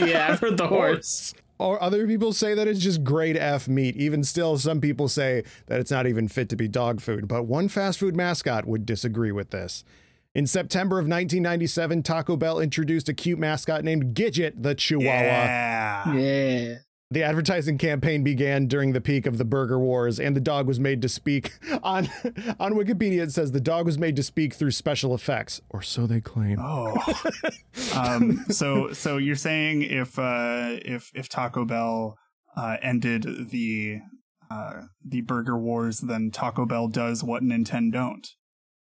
[0.05, 1.33] yeah, I've heard the horse.
[1.59, 3.97] or other people say that it's just grade F meat.
[3.97, 7.27] Even still, some people say that it's not even fit to be dog food.
[7.29, 9.85] But one fast food mascot would disagree with this.
[10.35, 15.11] In September of 1997, Taco Bell introduced a cute mascot named Gidget the Chihuahua.
[15.13, 16.13] yeah.
[16.13, 16.75] Yeah.
[17.13, 20.81] The advertising campaign began during the peak of the burger wars, and the dog was
[20.81, 21.53] made to speak.
[21.85, 22.09] On
[22.59, 26.07] on Wikipedia, it says the dog was made to speak through special effects, or so
[26.09, 26.59] they claim.
[26.61, 26.97] Oh.
[27.97, 32.19] um, so so you're saying if uh, if if Taco Bell
[32.57, 34.01] uh, ended the
[34.51, 38.29] uh, the burger wars, then Taco Bell does what Nintendo don't.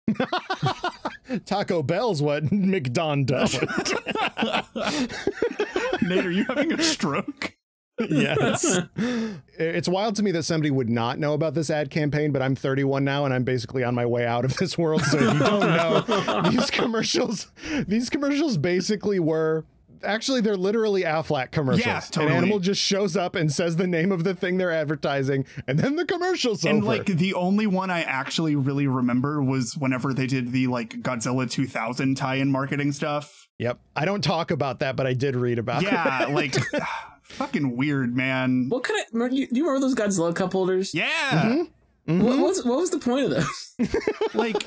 [1.46, 3.54] Taco Bell's what McDon does.
[6.02, 7.56] Nate, are you having a stroke?
[7.98, 8.78] yes.
[9.62, 12.56] It's wild to me that somebody would not know about this ad campaign, but I'm
[12.56, 15.02] 31 now and I'm basically on my way out of this world.
[15.02, 17.52] So if you don't know, these commercials,
[17.86, 19.66] these commercials basically were
[20.02, 21.86] actually they're literally Aflac commercials.
[21.86, 22.32] Yeah, totally.
[22.32, 25.78] An animal just shows up and says the name of the thing they're advertising, and
[25.78, 26.86] then the commercial's And over.
[26.86, 31.50] like the only one I actually really remember was whenever they did the like Godzilla
[31.50, 33.48] 2000 tie-in marketing stuff.
[33.58, 33.78] yep.
[33.96, 35.92] I don't talk about that, but I did read about it.
[35.92, 36.54] Yeah, like
[37.22, 38.66] fucking weird, man.
[38.68, 39.06] What kind of?
[39.12, 40.94] remember- you- Do you remember those Godzilla cup holders?
[40.94, 41.64] Yeah.
[42.08, 42.22] Mm-hmm.
[42.24, 43.94] What, was, what was the point of those?
[44.34, 44.66] like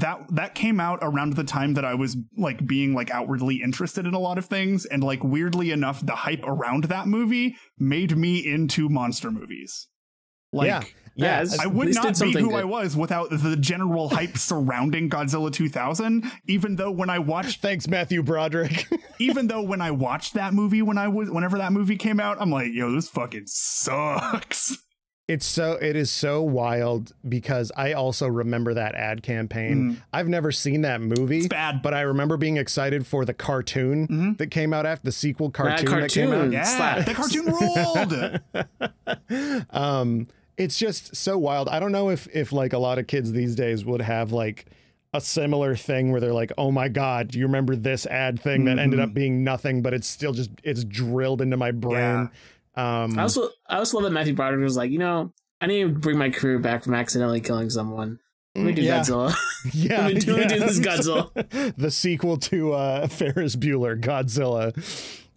[0.00, 4.06] that that came out around the time that I was like being like outwardly interested
[4.06, 8.16] in a lot of things and like weirdly enough the hype around that movie made
[8.16, 9.88] me into monster movies.
[10.52, 10.84] Like yeah.
[11.14, 11.56] Yeah, Yeah.
[11.62, 12.54] I would not be who good.
[12.54, 17.88] I was without the general hype surrounding Godzilla 2000 even though when I watched Thanks,
[17.88, 18.86] Matthew Broderick.
[19.18, 22.36] even though when I watched that movie when I was whenever that movie came out
[22.40, 24.78] I'm like yo this fucking sucks.
[25.28, 29.92] It's so it is so wild because I also remember that ad campaign.
[29.92, 29.96] Mm.
[30.10, 31.82] I've never seen that movie, It's bad.
[31.82, 36.00] but I remember being excited for the cartoon that came out after the sequel cartoon,
[36.00, 36.50] that came out.
[36.50, 38.40] Yeah, the cartoon ruled.
[39.70, 41.68] Um, it's just so wild.
[41.68, 44.66] I don't know if if like a lot of kids these days would have like
[45.14, 48.64] a similar thing where they're like, "Oh my god, do you remember this ad thing
[48.64, 49.08] that ended Mm-hmm.
[49.10, 52.30] up being nothing, but it's still just it's drilled into my brain."
[52.78, 55.82] Um, I also I also love that Matthew Broderick was like, you know, I need
[55.82, 58.20] to bring my career back from accidentally killing someone.
[58.54, 59.00] Let me do Mm, yeah.
[59.00, 59.34] Godzilla.
[59.72, 61.74] Yeah, Let me do- let me do this Godzilla.
[61.76, 64.72] the sequel to uh, Ferris Bueller, Godzilla.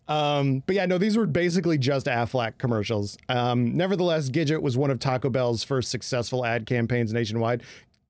[0.08, 3.18] Um, but yeah, no, these were basically just Aflac commercials.
[3.30, 7.64] Um, nevertheless, Gidget was one of Taco Bell's first successful ad campaigns nationwide.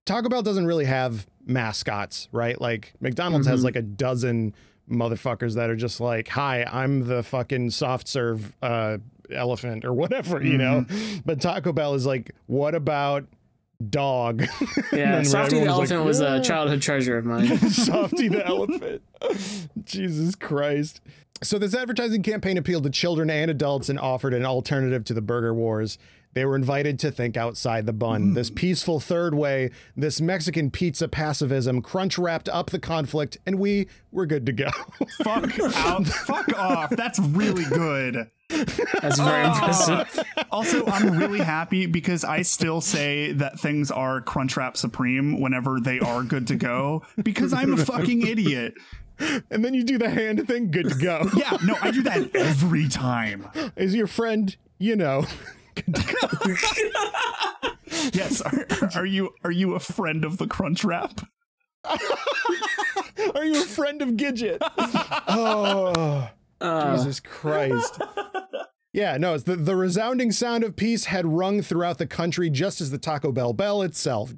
[0.05, 2.59] Taco Bell doesn't really have mascots, right?
[2.59, 3.65] Like McDonald's has Mhm.
[3.65, 4.55] like a dozen
[4.89, 8.97] motherfuckers that are just like, "Hi, I'm the fucking soft serve uh,
[9.33, 10.85] elephant or whatever," you know.
[10.87, 11.19] Mm-hmm.
[11.25, 13.25] But Taco Bell is like, "What about
[13.89, 14.43] dog?"
[14.93, 17.57] Yeah, And Softy the everyone's like, elephant was "Yeah." a childhood treasure of mine.
[17.69, 19.01] Softy the elephant.
[19.83, 21.01] Jesus Christ.
[21.43, 25.21] So, this advertising campaign appealed to children and adults and offered an alternative to the
[25.21, 25.97] burger wars.
[26.33, 28.33] They were invited to think outside the bun.
[28.33, 28.55] This mm.
[28.55, 34.25] peaceful third way, this Mexican pizza pacifism, crunch wrapped up the conflict, and we were
[34.25, 34.69] good to go.
[35.23, 36.07] fuck out.
[36.07, 36.89] Fuck off.
[36.91, 38.29] That's really good.
[38.49, 39.51] That's very Oh.
[39.53, 40.23] impressive.
[40.51, 45.99] Also, I'm really happy because I still say that things are Crunchwrap Supreme whenever they
[45.99, 48.73] are good to go because I'm a fucking idiot.
[49.49, 51.29] and then you do the hand thing, good to go.
[51.35, 53.47] Yeah, no, I do that every time.
[53.75, 55.25] Is your friend, you know,
[58.13, 61.27] Yes, are, are you are you a friend of the Crunchwrap?
[63.35, 64.57] are you a friend of Gidget?
[65.27, 66.29] oh.
[66.59, 68.01] Uh, Jesus Christ.
[68.93, 72.81] Yeah, no, it's the, the resounding sound of peace had rung throughout the country just
[72.81, 74.33] as the Taco Bell bell itself.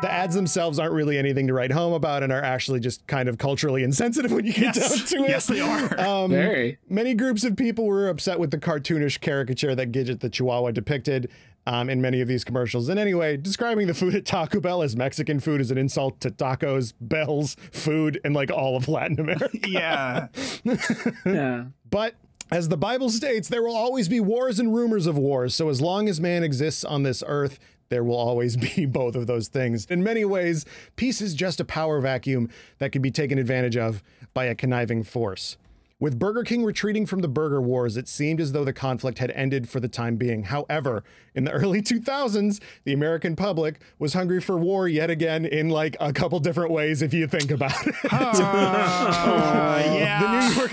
[0.00, 3.28] The ads themselves aren't really anything to write home about and are actually just kind
[3.28, 5.30] of culturally insensitive when you get Yes, down to it.
[5.30, 5.98] yes, they are.
[6.08, 6.78] Um, very.
[6.88, 11.28] Many groups of people were upset with the cartoonish caricature that Gidget the Chihuahua depicted
[11.66, 12.88] um, in many of these commercials.
[12.88, 16.30] And anyway, describing the food at Taco Bell as Mexican food is an insult to
[16.30, 19.58] tacos, bells, food, and like all of Latin America.
[19.68, 20.28] yeah,
[21.26, 21.64] Yeah.
[21.90, 22.14] But
[22.50, 25.54] as the Bible states, there will always be wars and rumors of wars.
[25.54, 27.58] So as long as man exists on this earth,
[27.90, 29.86] there will always be both of those things.
[29.86, 30.64] In many ways,
[30.96, 32.48] peace is just a power vacuum
[32.78, 34.02] that can be taken advantage of
[34.34, 35.56] by a conniving force.
[36.00, 39.32] With Burger King retreating from the burger wars, it seemed as though the conflict had
[39.32, 40.44] ended for the time being.
[40.44, 41.02] However,
[41.34, 45.96] in the early 2000s, the American public was hungry for war yet again in like
[45.98, 47.94] a couple different ways if you think about it.
[48.10, 50.18] Uh, yeah.
[50.28, 50.72] The New York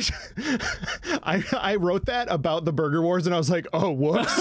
[1.23, 4.35] I I wrote that about the burger wars and I was like, "Oh, whoops."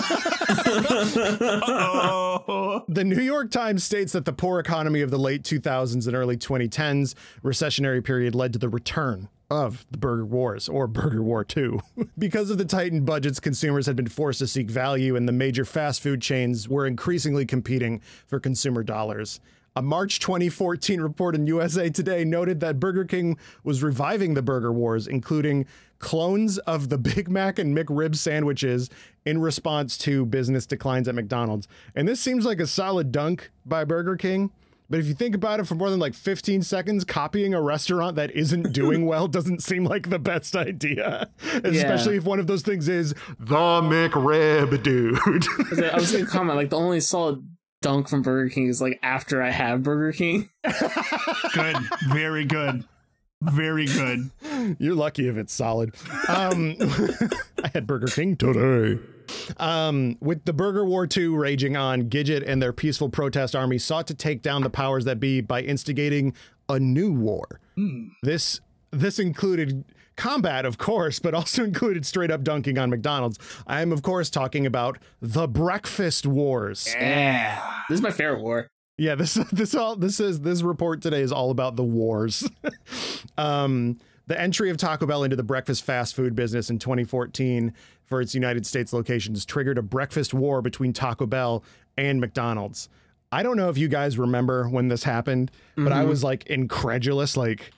[2.89, 6.37] The New York Times states that the poor economy of the late 2000s and early
[6.37, 11.81] 2010s recessionary period led to the return of the Burger Wars or Burger War 2.
[12.19, 15.65] because of the tightened budgets, consumers had been forced to seek value, and the major
[15.65, 19.41] fast food chains were increasingly competing for consumer dollars.
[19.77, 24.73] A March 2014 report in USA Today noted that Burger King was reviving the burger
[24.73, 25.67] wars, including
[25.99, 28.89] clones of the Big Mac and McRib sandwiches
[29.25, 31.67] in response to business declines at McDonald's.
[31.97, 34.53] And this seems like a solid dunk by Burger King.
[34.95, 38.15] But if you think about it for more than like 15 seconds, copying a restaurant
[38.15, 41.29] that isn't doing well doesn't seem like the best idea.
[41.65, 45.19] Especially if one of those things is the McRib, dude.
[45.83, 47.45] I was gonna comment like the only solid
[47.83, 50.49] dunk from Burger King is like after I have Burger King.
[51.55, 51.77] good.
[52.11, 52.85] Very good.
[53.43, 54.31] Very good.
[54.79, 55.93] You're lucky if it's solid.
[56.29, 56.77] Um,
[57.65, 59.03] I had Burger King today.
[59.59, 64.07] Um, with the Burger War II raging on, Gidget and their peaceful protest army sought
[64.09, 66.35] to take down the powers that be by instigating
[66.69, 67.61] a new war.
[68.23, 68.61] This
[68.91, 69.85] this included
[70.17, 73.39] combat, of course, but also included straight up dunking on McDonald's.
[73.67, 76.95] I am, of course, talking about the Breakfast Wars.
[76.97, 77.61] Yeah.
[77.89, 78.69] This is my favorite war.
[78.97, 82.49] Yeah, this this all this is this report today is all about the wars.
[83.39, 87.73] um, the entry of Taco Bell into the breakfast fast food business in 2014
[88.05, 91.63] for its United States locations triggered a breakfast war between Taco Bell
[91.97, 92.89] and McDonald's.
[93.33, 96.09] I don't know if you guys remember when this happened, but I Mhm.
[96.09, 97.73] was like incredulous, like.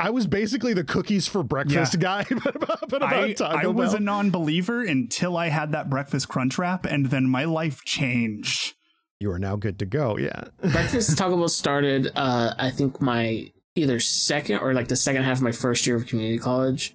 [0.00, 3.66] I was basically the cookies for breakfast guy, but about, but about I, Taco I
[3.68, 8.74] was a non-believer until I had that breakfast crunch wrap, and then my life changed.
[9.20, 10.18] you are now good to go.
[10.18, 10.42] Yeah.
[10.72, 15.38] Breakfast Taco Bell started uh I think my either second or like the second half
[15.38, 16.94] of my first year of community college.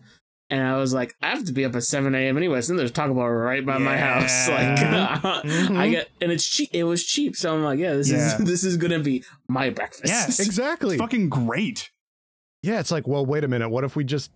[0.51, 2.35] And I was like, I have to be up at 7 a.m.
[2.35, 2.61] anyway.
[2.61, 4.47] So there's Taco Bell right by my house.
[4.49, 5.19] Yeah.
[5.23, 5.77] Like, Mhm.
[5.77, 6.69] I get, and it's cheap.
[6.73, 7.35] It was cheap.
[7.35, 8.35] So I'm like, yeah, this Yeah.
[8.35, 10.05] is this is gonna be my breakfast.
[10.07, 10.39] Yes.
[10.39, 10.97] Exactly.
[10.97, 11.91] Fucking great.
[12.63, 13.69] Yeah, it's like, well, wait a minute.
[13.69, 14.31] What if we just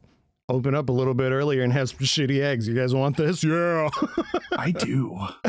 [0.50, 2.68] open up a little bit earlier and have some shitty eggs?
[2.68, 3.44] You guys want this?
[3.44, 3.90] Yeah.
[4.58, 5.18] I do.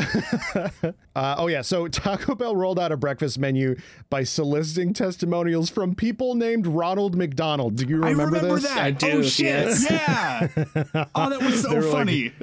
[1.15, 1.61] uh, oh, yeah.
[1.61, 3.75] So Taco Bell rolled out a breakfast menu
[4.09, 7.75] by soliciting testimonials from people named Ronald McDonald.
[7.75, 8.63] Do you remember, I remember this?
[8.63, 8.77] that.
[8.77, 9.45] I do, Oh shit.
[9.45, 9.89] yes.
[9.89, 10.47] Yeah.
[11.15, 12.33] Oh, that was They so were like- funny.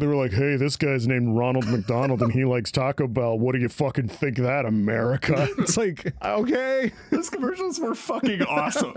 [0.00, 3.38] They were like, hey, this guy's named Ronald McDonald and he likes Taco Bell.
[3.38, 5.46] What do you fucking think of that, America?
[5.58, 6.90] It's like, okay.
[7.10, 8.94] Those commercials were fucking awesome.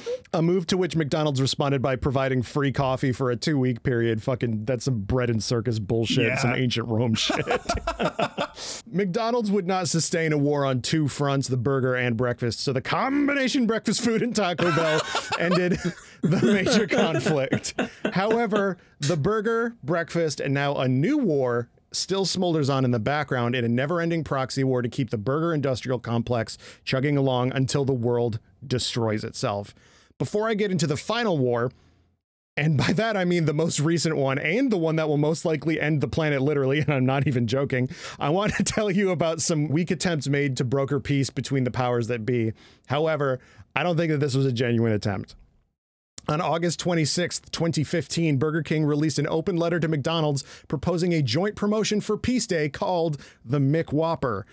[0.34, 4.22] A move to which McDonald's responded by providing free coffee for a two week period.
[4.22, 6.36] Fucking, that's some bread and circus bullshit, Yeah.
[6.36, 7.46] some ancient Rome shit.
[8.90, 12.60] McDonald's would not sustain a war on two fronts, the burger and breakfast.
[12.60, 15.00] So the combination breakfast food and Taco Bell
[15.38, 15.78] ended
[16.22, 17.74] the major conflict.
[18.12, 23.54] However, the burger, breakfast, and now a new war still smolders on in the background
[23.54, 27.84] in a never ending proxy war to keep the burger industrial complex chugging along until
[27.84, 29.74] the world destroys itself.
[30.18, 31.72] Before I get into the final war,
[32.56, 35.44] and by that I mean the most recent one and the one that will most
[35.44, 37.88] likely end the planet literally, and I'm not even joking.
[38.18, 41.70] I want to tell you about some weak attempts made to broker peace between the
[41.70, 42.52] powers that be.
[42.86, 43.40] However,
[43.74, 45.36] I don't think that this was a genuine attempt.
[46.30, 51.56] On August 26, 2015, Burger King released an open letter to McDonald's proposing a joint
[51.56, 54.44] promotion for Peace Day called the McWhopper,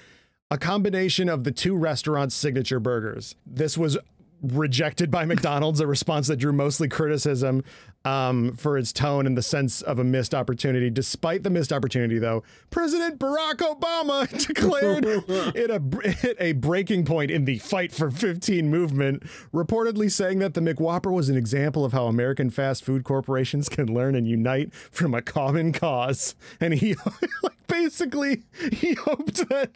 [0.49, 3.35] a combination of the two restaurants' signature burgers.
[3.45, 3.95] This was
[4.41, 7.63] rejected by McDonald's, a response that drew mostly criticism
[8.07, 10.89] um, for its tone and the sense of a missed opportunity.
[10.89, 15.05] Despite the missed opportunity, though, President Barack Obama declared
[15.55, 20.53] it a, hit a breaking point in the Fight for 15 movement, reportedly saying that
[20.53, 24.73] the McWhopper was an example of how American fast food corporations can learn and unite
[24.73, 26.35] from a common cause.
[26.61, 26.95] And he,
[27.43, 29.71] like, basically, he hoped that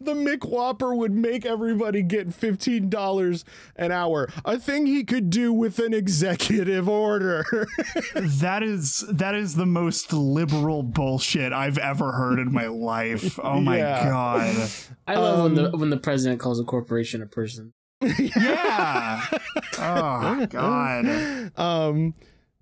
[0.00, 3.44] the McWhopper would make everybody get $15
[3.76, 7.44] an hour, a thing he could do with an executive order.
[8.14, 13.38] that is that is the most liberal bullshit I've ever heard in my life.
[13.42, 14.04] Oh my Yeah.
[14.08, 14.70] god.
[15.06, 17.72] I love when Um, the when the president calls a corporation a person.
[18.00, 19.24] Yeah.
[19.78, 21.52] Oh god.
[21.58, 22.14] um,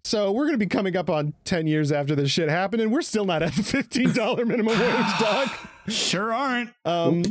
[0.03, 3.03] so we're gonna be coming up on 10 years after this shit happened, and we're
[3.03, 5.49] still not at the $15 minimum wage, dog.
[5.89, 6.71] Sure aren't.
[6.85, 7.23] Um,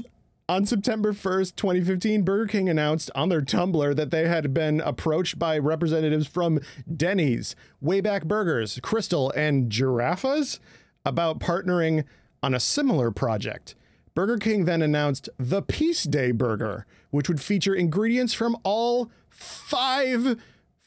[0.54, 5.40] On September 1st, 2015, Burger King announced on their Tumblr that they had been approached
[5.40, 6.60] by representatives from
[6.96, 10.60] Denny's, Wayback Burgers, Krystal, and Giraffas
[11.04, 12.04] about partnering
[12.44, 13.74] on a similar project.
[14.14, 20.40] Burger King then announced the Peace Day Burger, which would feature ingredients from all five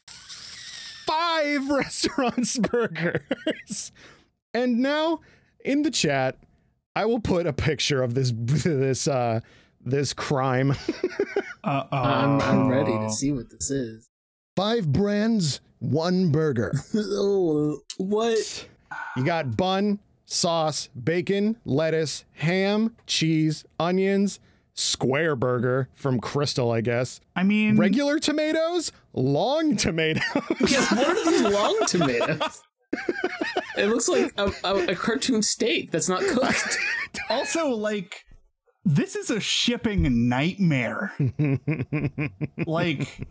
[0.07, 3.91] five restaurants burgers.
[4.55, 5.23] And now
[5.65, 6.39] in the chat,
[6.97, 9.41] I will put a picture of this this uh
[9.85, 10.75] this crime.
[11.63, 14.09] Uh, I'm, I'm ready to see what this is.
[14.57, 16.73] Five brands, one burger.
[16.95, 18.69] oh, what?
[19.17, 24.39] You got bun, sauce, bacon, lettuce, ham, cheese, onions,
[24.75, 27.21] square burger from Krystal, I guess.
[27.35, 30.23] I mean, Regular tomatoes, long tomatoes.
[30.69, 32.63] Yeah, what are these long tomatoes?
[33.77, 36.79] It looks like a, a, a cartoon steak that's not cooked.
[37.31, 38.27] also like
[38.87, 41.13] this is a shipping nightmare.
[42.67, 43.27] like,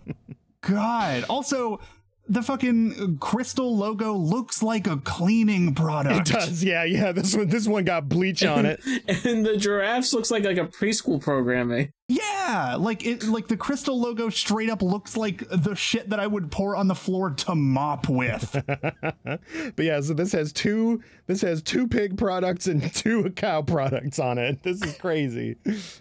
[0.60, 1.24] God.
[1.30, 1.80] Also,
[2.28, 6.30] the fucking Krystal logo looks like a cleaning product.
[6.30, 7.14] It does, yeah, yeah.
[7.14, 8.82] This one, this one got bleach on it.
[9.26, 11.92] and the Giraffas looks like like a preschool programming.
[12.08, 16.28] Yeah, like it, like the Krystal logo straight up looks like the shit that I
[16.28, 18.64] would pour on the floor to mop with.
[19.24, 21.02] but yeah, so this has two.
[21.26, 24.62] This has two pig products and two cow products on it.
[24.62, 25.56] This is crazy.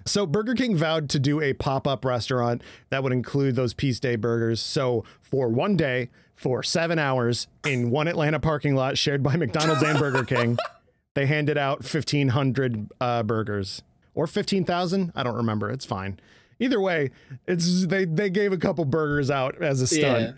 [0.05, 4.17] so Burger King vowed to do a pop-up restaurant that would include those Peace Day
[4.17, 4.61] burgers.
[4.61, 9.83] So for one day, for seven hours, in one Atlanta parking lot shared by McDonald's
[9.83, 10.59] and Burger King,
[11.15, 13.81] they handed out fifteen hundred uh, burgers
[14.15, 15.12] or fifteen thousand.
[15.15, 15.71] I don't remember.
[15.71, 16.19] It's fine.
[16.61, 17.11] Either way,
[17.47, 20.23] it's they they gave a couple burgers out as a stunt.
[20.23, 20.33] Yeah.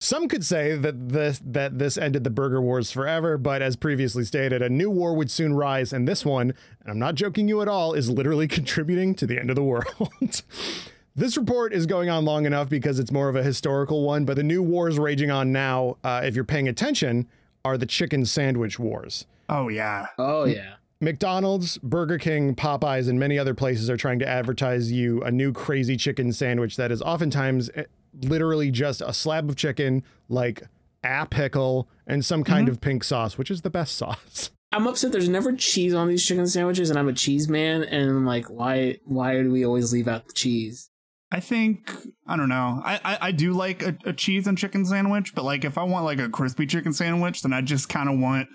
[0.00, 4.24] Some could say that this that this ended the burger wars forever, but as previously
[4.24, 7.60] stated, a new war would soon rise, and this one, and I'm not joking you
[7.62, 10.12] at all, is literally contributing to the end of the world.
[11.16, 14.36] this report is going on long enough because it's more of a historical one, but
[14.36, 17.28] the new wars raging on now, uh, if you're paying attention,
[17.64, 19.26] are the chicken sandwich wars.
[19.48, 20.06] oh yeah.
[20.16, 20.74] Oh yeah.
[21.00, 25.52] McDonald's, Burger King, Popeyes, and many other places are trying to advertise you a new
[25.52, 27.84] crazy chicken sandwich that is oftentimes eh,
[28.22, 30.64] literally just a slab of chicken, like
[31.04, 34.50] a pickle, and some kind of pink sauce, which is the best sauce.
[34.72, 38.10] I'm upset there's never cheese on these chicken sandwiches and I'm a cheese man and
[38.10, 40.90] I'm like why why do we always leave out the cheese?
[41.32, 41.90] I think
[42.26, 42.82] I don't know.
[42.84, 45.84] I I, I do like a, a cheese and chicken sandwich, but like if I
[45.84, 48.48] want like a crispy chicken sandwich, then I just kind of want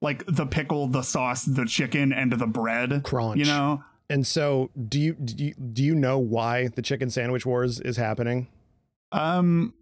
[0.00, 3.02] like the pickle, the sauce, the chicken, and the bread.
[3.02, 3.38] Crunch.
[3.38, 3.84] You know?
[4.08, 7.96] And so, do you do you, do you know why the chicken sandwich wars is
[7.96, 8.48] happening?
[9.12, 9.74] Um,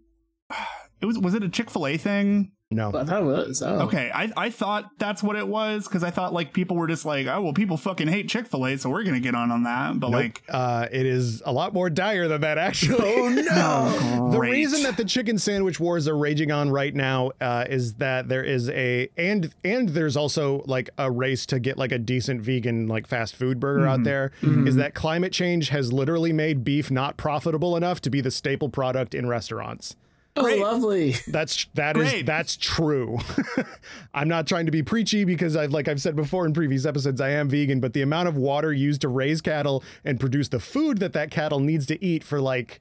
[1.01, 2.51] it was was it a Chick Fil A thing?
[2.71, 2.89] No.
[2.93, 3.63] I thought it was.
[3.63, 3.79] Oh.
[3.87, 7.03] Okay, I I thought that's what it was because I thought like people were just
[7.03, 9.63] like, oh well, people fucking hate Chick Fil A, so we're gonna get on on
[9.63, 9.99] that.
[9.99, 10.21] But Nope.
[10.21, 12.99] like, uh, it is a lot more dire than that, actually.
[13.01, 14.29] Oh no!
[14.39, 18.29] The reason that the chicken sandwich wars are raging on right now uh, is that
[18.29, 22.41] there is a and and there's also like a race to get like a decent
[22.41, 24.31] vegan like fast food burger out there.
[24.43, 28.69] Is that climate change has literally made beef not profitable enough to be the staple
[28.69, 29.95] product in restaurants.
[30.35, 30.61] Oh, Great.
[30.61, 31.11] lovely.
[31.27, 32.25] That's that is Great.
[32.25, 33.17] that's true.
[34.13, 37.19] I'm not trying to be preachy because I've like I've said before in previous episodes
[37.19, 40.59] I am vegan, but the amount of water used to raise cattle and produce the
[40.59, 42.79] food that that cattle needs to eat for like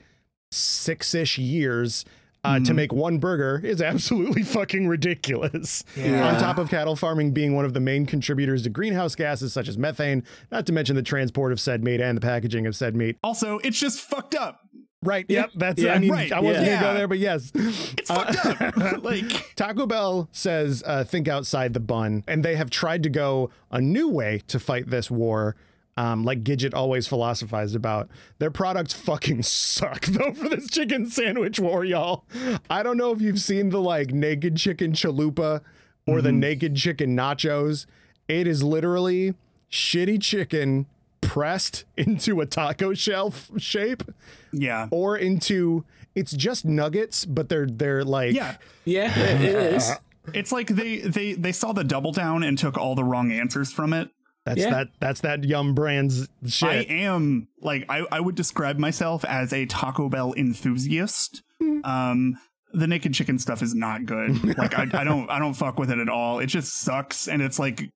[0.52, 2.04] six-ish years
[2.44, 5.84] uh, to make one burger is absolutely fucking ridiculous.
[5.96, 6.28] Yeah.
[6.28, 9.68] On top of cattle farming being one of the main contributors to greenhouse gases such
[9.68, 10.22] as methane,
[10.52, 13.16] not to mention the transport of said meat and the packaging of said meat.
[13.24, 14.60] also, it's just fucked up.
[15.02, 15.26] Right.
[15.28, 15.50] Yep.
[15.54, 15.80] That's.
[15.80, 16.80] Yeah, I mean, right, I wasn't yeah.
[16.80, 17.52] gonna go there, but yes.
[17.54, 18.76] It's fucked up.
[19.02, 23.50] Like, Taco Bell says, uh, think outside the bun, and they have tried to go
[23.70, 25.56] a new way to fight this war.
[25.96, 28.08] Um, like Gidget always philosophized about.
[28.38, 32.24] Their products fucking suck though for this chicken sandwich war, y'all.
[32.70, 35.60] I don't know if you've seen the like naked chicken chalupa
[36.06, 37.86] or the naked chicken nachos.
[38.28, 39.34] It is literally
[39.72, 40.86] shitty chicken
[41.28, 44.02] pressed into a taco shell f- shape
[44.52, 48.56] yeah, or into it's just nuggets, but they're they're like yeah.
[48.84, 49.42] Yeah, it
[49.74, 49.90] is.
[50.34, 53.70] It's like they they they saw the double down and took all the wrong answers
[53.70, 54.08] from it.
[54.44, 54.70] That's Yeah.
[54.70, 56.68] that that's that Yum Brands shit.
[56.68, 61.42] I am like I, I would describe myself as a Taco Bell enthusiast.
[61.84, 62.38] Um
[62.72, 64.42] the naked chicken stuff is not good.
[64.58, 66.38] Like I, I don't I don't fuck with it at all.
[66.40, 67.90] It just sucks and it's like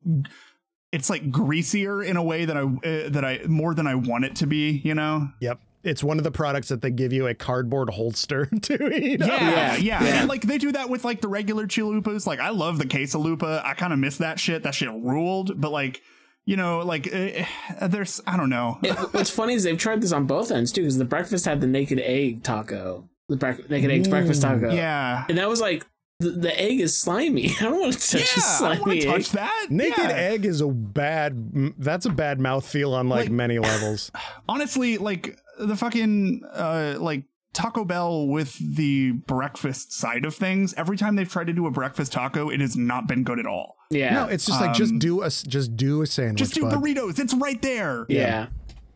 [0.93, 4.25] it's like greasier in a way that I uh, that I more than I want
[4.25, 5.29] it to be, you know.
[5.41, 5.59] yep.
[5.85, 9.19] It's one of the products that they give you a cardboard holster to eat.
[9.19, 10.21] Yeah, yeah, Yeah, yeah.
[10.21, 12.25] And like they do that with like the regular chalupas.
[12.25, 13.65] Like I love the quesalupa.
[13.65, 14.63] I kind of miss that shit.
[14.63, 15.61] That shit ruled.
[15.61, 16.03] But like
[16.45, 18.79] you know, like uh, there's I don't know.
[18.83, 21.61] It, what's funny is they've tried this on both ends too, because the breakfast had
[21.61, 25.25] the naked egg taco, the bre- naked eggs breakfast taco, yeah.
[25.29, 25.87] and that was like
[26.23, 27.51] the, the egg is slimy.
[27.61, 29.07] I don't want to Yeah, touch a I don't wanna slimy egg.
[29.09, 29.67] touch that.
[29.71, 30.11] Naked Yeah.
[30.11, 31.75] egg is a bad.
[31.79, 34.11] That's a bad mouthfeel on like, Like- many levels.
[34.49, 40.73] Honestly, like the fucking uh like Taco Bell with the breakfast side of things.
[40.79, 43.45] Every time they've tried to do a breakfast taco, it has not been good at
[43.47, 43.77] all.
[43.91, 46.39] Yeah, No, it's just like just Um, do a just do a sandwich.
[46.39, 46.73] Just do bud.
[46.83, 47.19] burritos.
[47.19, 48.07] It's right there.
[48.09, 48.47] yeah.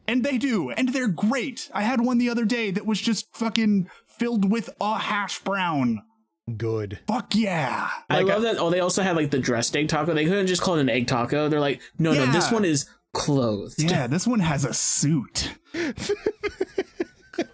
[0.09, 0.71] And they do.
[0.71, 1.69] And they're great.
[1.75, 6.01] I had one the other day that was just fucking filled with a hash brown.
[6.57, 7.01] Good.
[7.09, 7.89] Fuck yeah.
[8.09, 8.59] I Like, love that.
[8.59, 10.15] Oh, they also had like the dressed egg taco.
[10.15, 11.49] They couldn't just call it an egg taco.
[11.49, 13.83] They're like, no, no, this one is clothed.
[13.83, 15.55] Yeah, this one has a suit.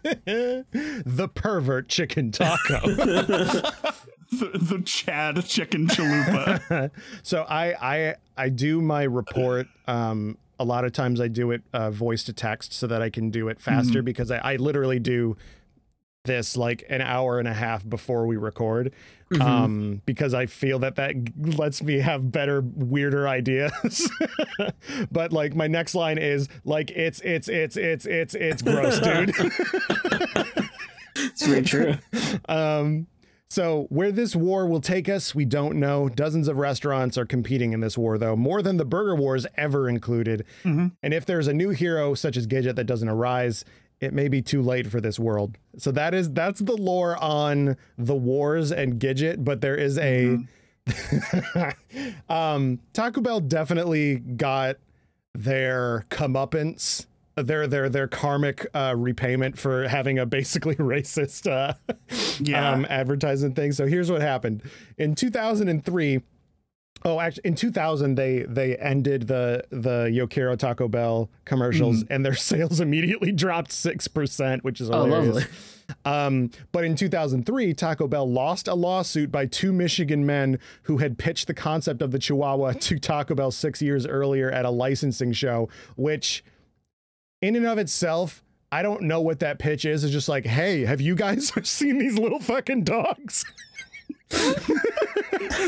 [0.04, 2.80] the pervert chicken taco.
[4.34, 6.90] The, the Chad chicken chalupa.
[7.22, 9.66] so I I I do my report.
[9.86, 13.10] Um, a lot of times I do it uh, voice to text so that I
[13.10, 14.04] can do it faster Mm-hmm.
[14.06, 15.36] because I, I literally do
[16.24, 18.92] this like an hour and a half before we record.
[19.32, 19.42] Mm-hmm.
[19.42, 21.14] Um, because I feel that that
[21.58, 24.10] lets me have better, weirder ideas.
[25.10, 29.34] but like my next line is like it's it's it's it's it's it's gross, dude.
[31.14, 31.94] It's very true.
[32.48, 33.06] Um,
[33.48, 36.08] so where this war will take us, we don't know.
[36.08, 39.90] Dozens of restaurants are competing in this war, though, more than the Burger Wars ever
[39.90, 40.46] included.
[41.02, 43.64] And if there's a new hero such as Gidget that doesn't arise,
[44.02, 45.56] it may be too late for this world.
[45.78, 50.38] So that is that's the lore on the wars and Gidget, but there is a
[52.28, 54.76] um Taco Bell definitely got
[55.34, 61.72] their comeuppance their their their karmic uh, repayment for having a basically racist uh,
[62.40, 62.70] Yeah.
[62.72, 63.72] um, advertising thing.
[63.72, 64.62] So here's what happened
[64.98, 66.20] in 2003.
[67.04, 72.24] Oh, actually, in 2000 they they ended the the Yo quiero Taco Bell commercials, and
[72.24, 75.34] their sales immediately dropped six percent, which is Oh, hilarious.
[75.34, 75.50] lovely.
[76.06, 81.18] Um, but in 2003, Taco Bell lost a lawsuit by two Michigan men who had
[81.18, 85.32] pitched the concept of the Chihuahua to Taco Bell six years earlier at a licensing
[85.32, 86.44] show, which,
[87.42, 90.02] in and of itself, I don't know what that pitch is.
[90.04, 93.44] It's just like, hey, have you guys seen these little fucking dogs?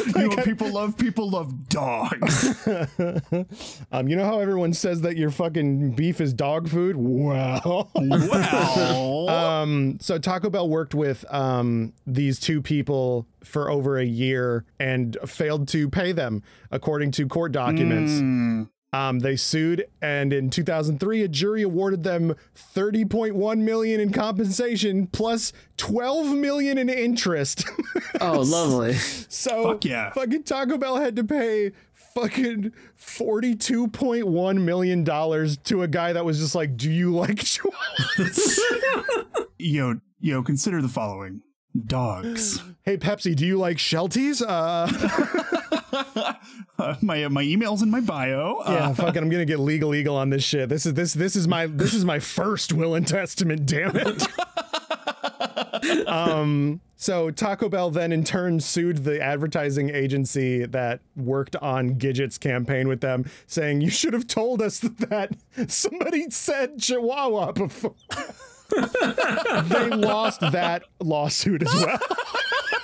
[0.16, 2.66] you know, people love people love dogs.
[3.92, 6.96] um, you know how everyone says that your fucking beef is dog food?
[6.96, 14.05] Well, well, um, so Taco Bell worked with um, these two people for over a
[14.05, 18.12] year and failed to pay them, according to court documents.
[18.12, 22.36] mm, Um, they sued, and in 2003, a jury awarded them
[22.74, 27.64] 30.1 million in compensation plus 12 million in interest.
[28.20, 28.92] Oh, lovely.
[28.95, 30.12] so Fuck yeah.
[30.12, 31.72] fucking Taco Bell had to pay
[32.14, 38.59] fucking 42.1 million dollars to a guy that was just like, "Do you like chihuahuas?"
[39.59, 41.42] yo, yo, consider the following:
[41.86, 42.62] dogs.
[42.82, 44.42] hey Pepsi, do you like Shelties?
[44.46, 44.88] Uh,
[46.76, 48.60] Uh, my my emails in my bio.
[48.66, 50.68] yeah, Uh, fucking, I'm gonna get legal eagle on this shit.
[50.68, 53.64] This is this this is my this is my first will and testament.
[53.64, 54.26] Damn it.
[56.08, 56.80] um.
[56.96, 62.88] So Taco Bell then in turn sued the advertising agency that worked on Gidget's campaign
[62.88, 65.36] with them, saying you should have told us that
[65.68, 67.94] somebody said Chihuahua before.
[69.64, 71.98] They lost that lawsuit as well.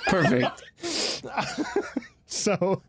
[0.07, 0.63] Perfect.
[2.25, 2.81] So,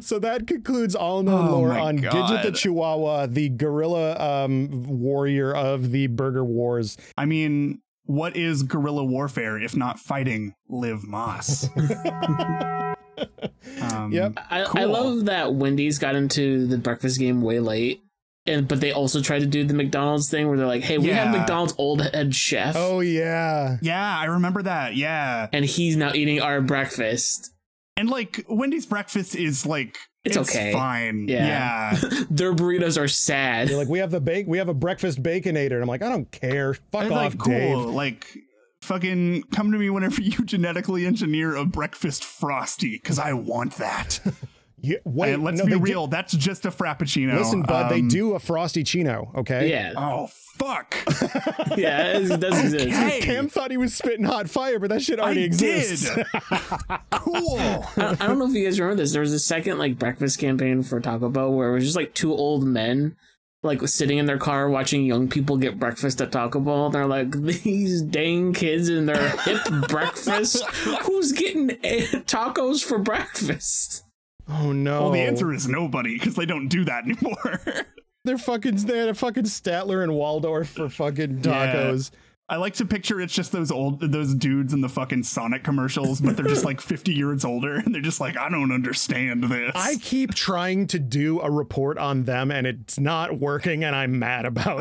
[0.00, 4.82] so that concludes all known Oh lore my on Gidget the Chihuahua, the guerrilla um,
[4.84, 6.96] warrior of the Burger Wars.
[7.16, 11.68] I mean, what is guerrilla warfare if not fighting Liv Moss?
[13.82, 14.38] um, Yep.
[14.50, 18.02] I, I love that Wendy's got into the breakfast game way late.
[18.46, 21.08] And but they also tried to do the McDonald's thing where they're like, hey, we
[21.08, 24.96] have McDonald's old head chef Oh yeah, Yeah, I remember that.
[24.96, 27.50] Yeah, and he's now eating our breakfast.
[27.96, 30.72] and like Wendy's breakfast is like It's okay.
[30.72, 31.28] fine.
[31.28, 31.98] Yeah.
[32.02, 32.10] yeah.
[32.30, 33.68] Their burritos are sad.
[33.68, 35.72] they're like we have the bake, we have a breakfast baconator.
[35.74, 36.74] And I'm like, I don't care.
[36.74, 37.52] Fuck It's off, like cool.
[37.52, 37.94] Dave.
[37.94, 38.26] Like
[38.82, 44.20] fucking come to me whenever you genetically engineer a breakfast frosty because I want that.
[44.82, 47.36] Yeah, wait, and let's no, be they do- real, that's just a frappuccino.
[47.36, 49.30] listen, bud, they Um, do a frosty chino.
[49.36, 49.68] Okay.
[49.70, 50.28] Yeah, Oh
[50.58, 50.94] fuck!
[51.76, 52.86] yeah, it does exist.
[52.86, 53.20] Okay.
[53.20, 56.08] Cam thought he was spitting hot fire, but that shit already I exists.
[57.10, 57.58] cool.
[57.96, 59.12] I, I don't know if you guys remember this.
[59.12, 62.14] There was a second like breakfast campaign for Taco Bell where it was just like
[62.14, 63.16] two old men
[63.62, 66.88] like sitting in their car watching young people get breakfast at Taco Bell.
[66.88, 70.64] They're like these dang kids in their hip breakfast.
[71.02, 74.04] Who's getting eh, tacos for breakfast?
[74.50, 75.02] Oh no.
[75.02, 77.60] Well, the answer is nobody because they don't do that anymore.
[78.24, 81.96] They're fucking they had a fucking Statler and Waldorf for fucking Yeah.
[82.50, 82.54] Tacos.
[82.54, 86.20] I like to picture it's just those old those dudes in the fucking Sonic commercials,
[86.20, 89.72] but they're just like 50 years older and they're just like, I don't understand this.
[89.74, 94.18] I keep trying to do a report on them and it's not working and I'm
[94.18, 94.80] mad about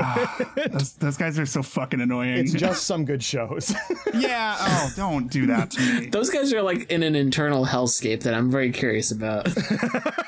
[0.58, 0.72] it.
[0.72, 2.38] those, those guys are so fucking annoying.
[2.38, 3.74] It's just some good shows.
[4.14, 4.56] yeah.
[4.60, 6.06] Oh, don't do that to me.
[6.20, 9.48] Those guys are like in an internal hellscape that I'm very curious about.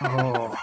[0.02, 0.56] Oh,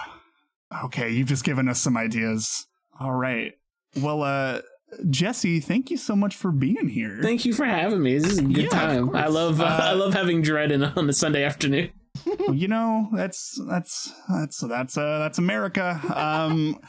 [0.85, 1.09] okay.
[1.11, 2.67] You've just given us some ideas.
[2.99, 3.53] All right.
[3.97, 4.61] Well, uh,
[5.09, 7.19] Jesse, thank you so much for being here.
[7.21, 8.17] Thank you for having me.
[8.17, 9.15] This is a good Yeah, time.
[9.15, 11.91] I love uh, Uh, I love having Dread in on a Sunday afternoon.
[12.51, 16.01] you know, that's that's that's that's uh that's America.
[16.13, 16.79] Um,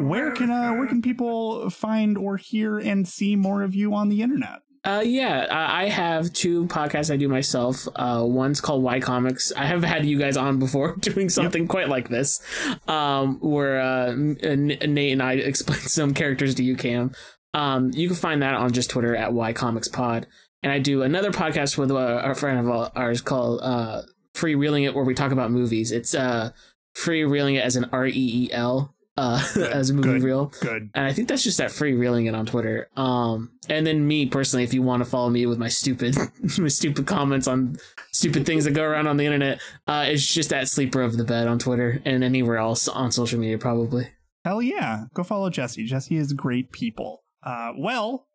[0.00, 4.08] where can uh where can people find or hear and see more of you on
[4.08, 4.60] the internet?
[4.82, 7.86] Uh, yeah, I I have two podcasts I do myself.
[7.96, 9.52] Uh, one's called Y Comics.
[9.54, 12.40] I have had you guys on before doing something quite like this,
[12.88, 17.10] um, where uh, Nate and I explain some characters to you, Cam.
[17.54, 20.26] Um, you can find that on just Twitter at Y Comics Pod.
[20.62, 24.02] And I do another podcast with uh, a friend of ours called uh,
[24.34, 25.90] Free Reeling It, where we talk about movies.
[25.90, 26.50] It's uh,
[26.94, 29.42] Free Reeling It as an R E E L, uh,
[29.72, 30.22] as a movie good.
[30.22, 30.52] reel.
[30.60, 30.90] Good.
[30.94, 32.88] And I think that's just that free reeling it on Twitter.
[32.96, 36.16] Um, and then me personally, if you want to follow me with my stupid,
[36.58, 37.76] my stupid comments on
[38.12, 41.24] stupid things that go around on the internet, uh, it's just at sleeper of the
[41.24, 44.08] bed on Twitter and anywhere else on social media, probably.
[44.44, 45.04] Hell yeah.
[45.14, 45.84] Go follow Jesse.
[45.84, 47.22] Jesse is great people.
[47.42, 48.26] Uh, well,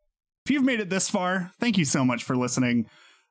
[0.45, 2.87] if you've made it this far, thank you so much for listening.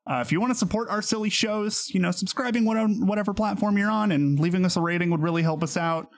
[0.06, 3.78] Uh, if you want to support our silly shows, you know, subscribing whatever, whatever platform
[3.78, 6.08] you're on and leaving us a rating would really help us out.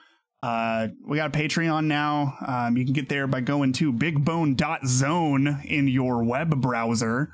[0.43, 2.35] Uh, we got a Patreon now.
[2.45, 7.31] Um, you can get there by going to bigbone.zone in your web browser.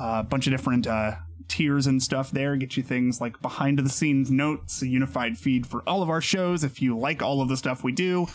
[0.00, 1.16] Uh, a bunch of different uh,
[1.48, 2.56] tiers and stuff there.
[2.56, 6.20] Get you things like behind the scenes notes, a unified feed for all of our
[6.20, 6.64] shows.
[6.64, 8.26] If you like all of the stuff we do,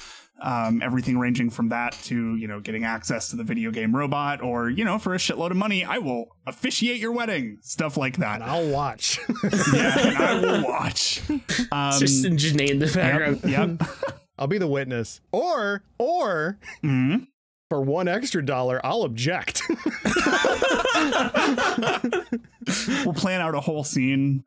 [0.42, 4.42] um, everything ranging from that to you know getting access to the video game robot,
[4.42, 8.18] or you know for a shitload of money, I will officiate your wedding, stuff like
[8.18, 8.36] that.
[8.42, 9.20] and I'll watch.
[9.74, 11.22] yeah, and I will watch.
[11.72, 13.42] Um, just just Nate in the background.
[13.44, 13.90] yep, yep.
[14.40, 15.20] I'll be the witness.
[15.32, 17.28] Or or Mhm.
[17.70, 19.62] for one extra dollar, I'll object.
[23.06, 24.44] We'll plan out a whole scene,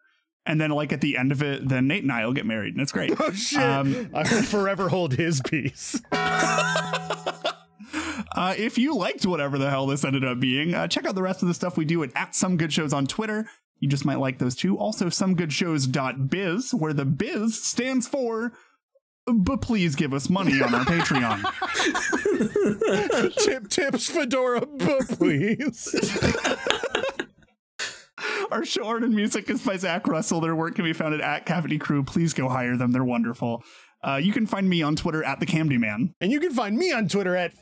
[0.47, 2.75] and then like at the end of it, then Nate and I will get married,
[2.75, 3.15] and it's great.
[3.21, 3.61] oh shit.
[3.61, 6.01] Um, I will forever hold his peace.
[8.33, 11.23] Uh, if you liked whatever the hell this ended up being, uh, check out the
[11.23, 13.49] rest of the stuff we do at, at Some Good Shows on Twitter.
[13.81, 14.79] You just might like those too.
[14.79, 18.53] Also, somegoodshows.biz, where the biz stands for.
[19.27, 21.43] But please give us money on our Patreon.
[23.45, 26.87] Tip tips Fedora, but please.
[28.51, 30.41] Our show art and music is by Zach Russell.
[30.41, 32.03] Their work can be found at, Cavity Crew.
[32.03, 32.93] Please go hire them.
[32.93, 33.63] They're wonderful.
[34.03, 36.15] Uh, you can find me on Twitter at the Camdy Man.
[36.21, 37.53] And you can find me on Twitter at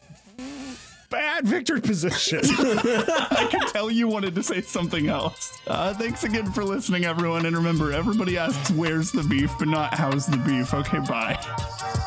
[1.14, 2.40] at Victor Position.
[2.44, 5.58] I could tell you wanted to say something else.
[5.66, 7.46] Uh, thanks again for listening, everyone.
[7.46, 10.74] And remember, everybody asks where's the beef, but not how's the beef.
[10.74, 12.06] Okay, bye.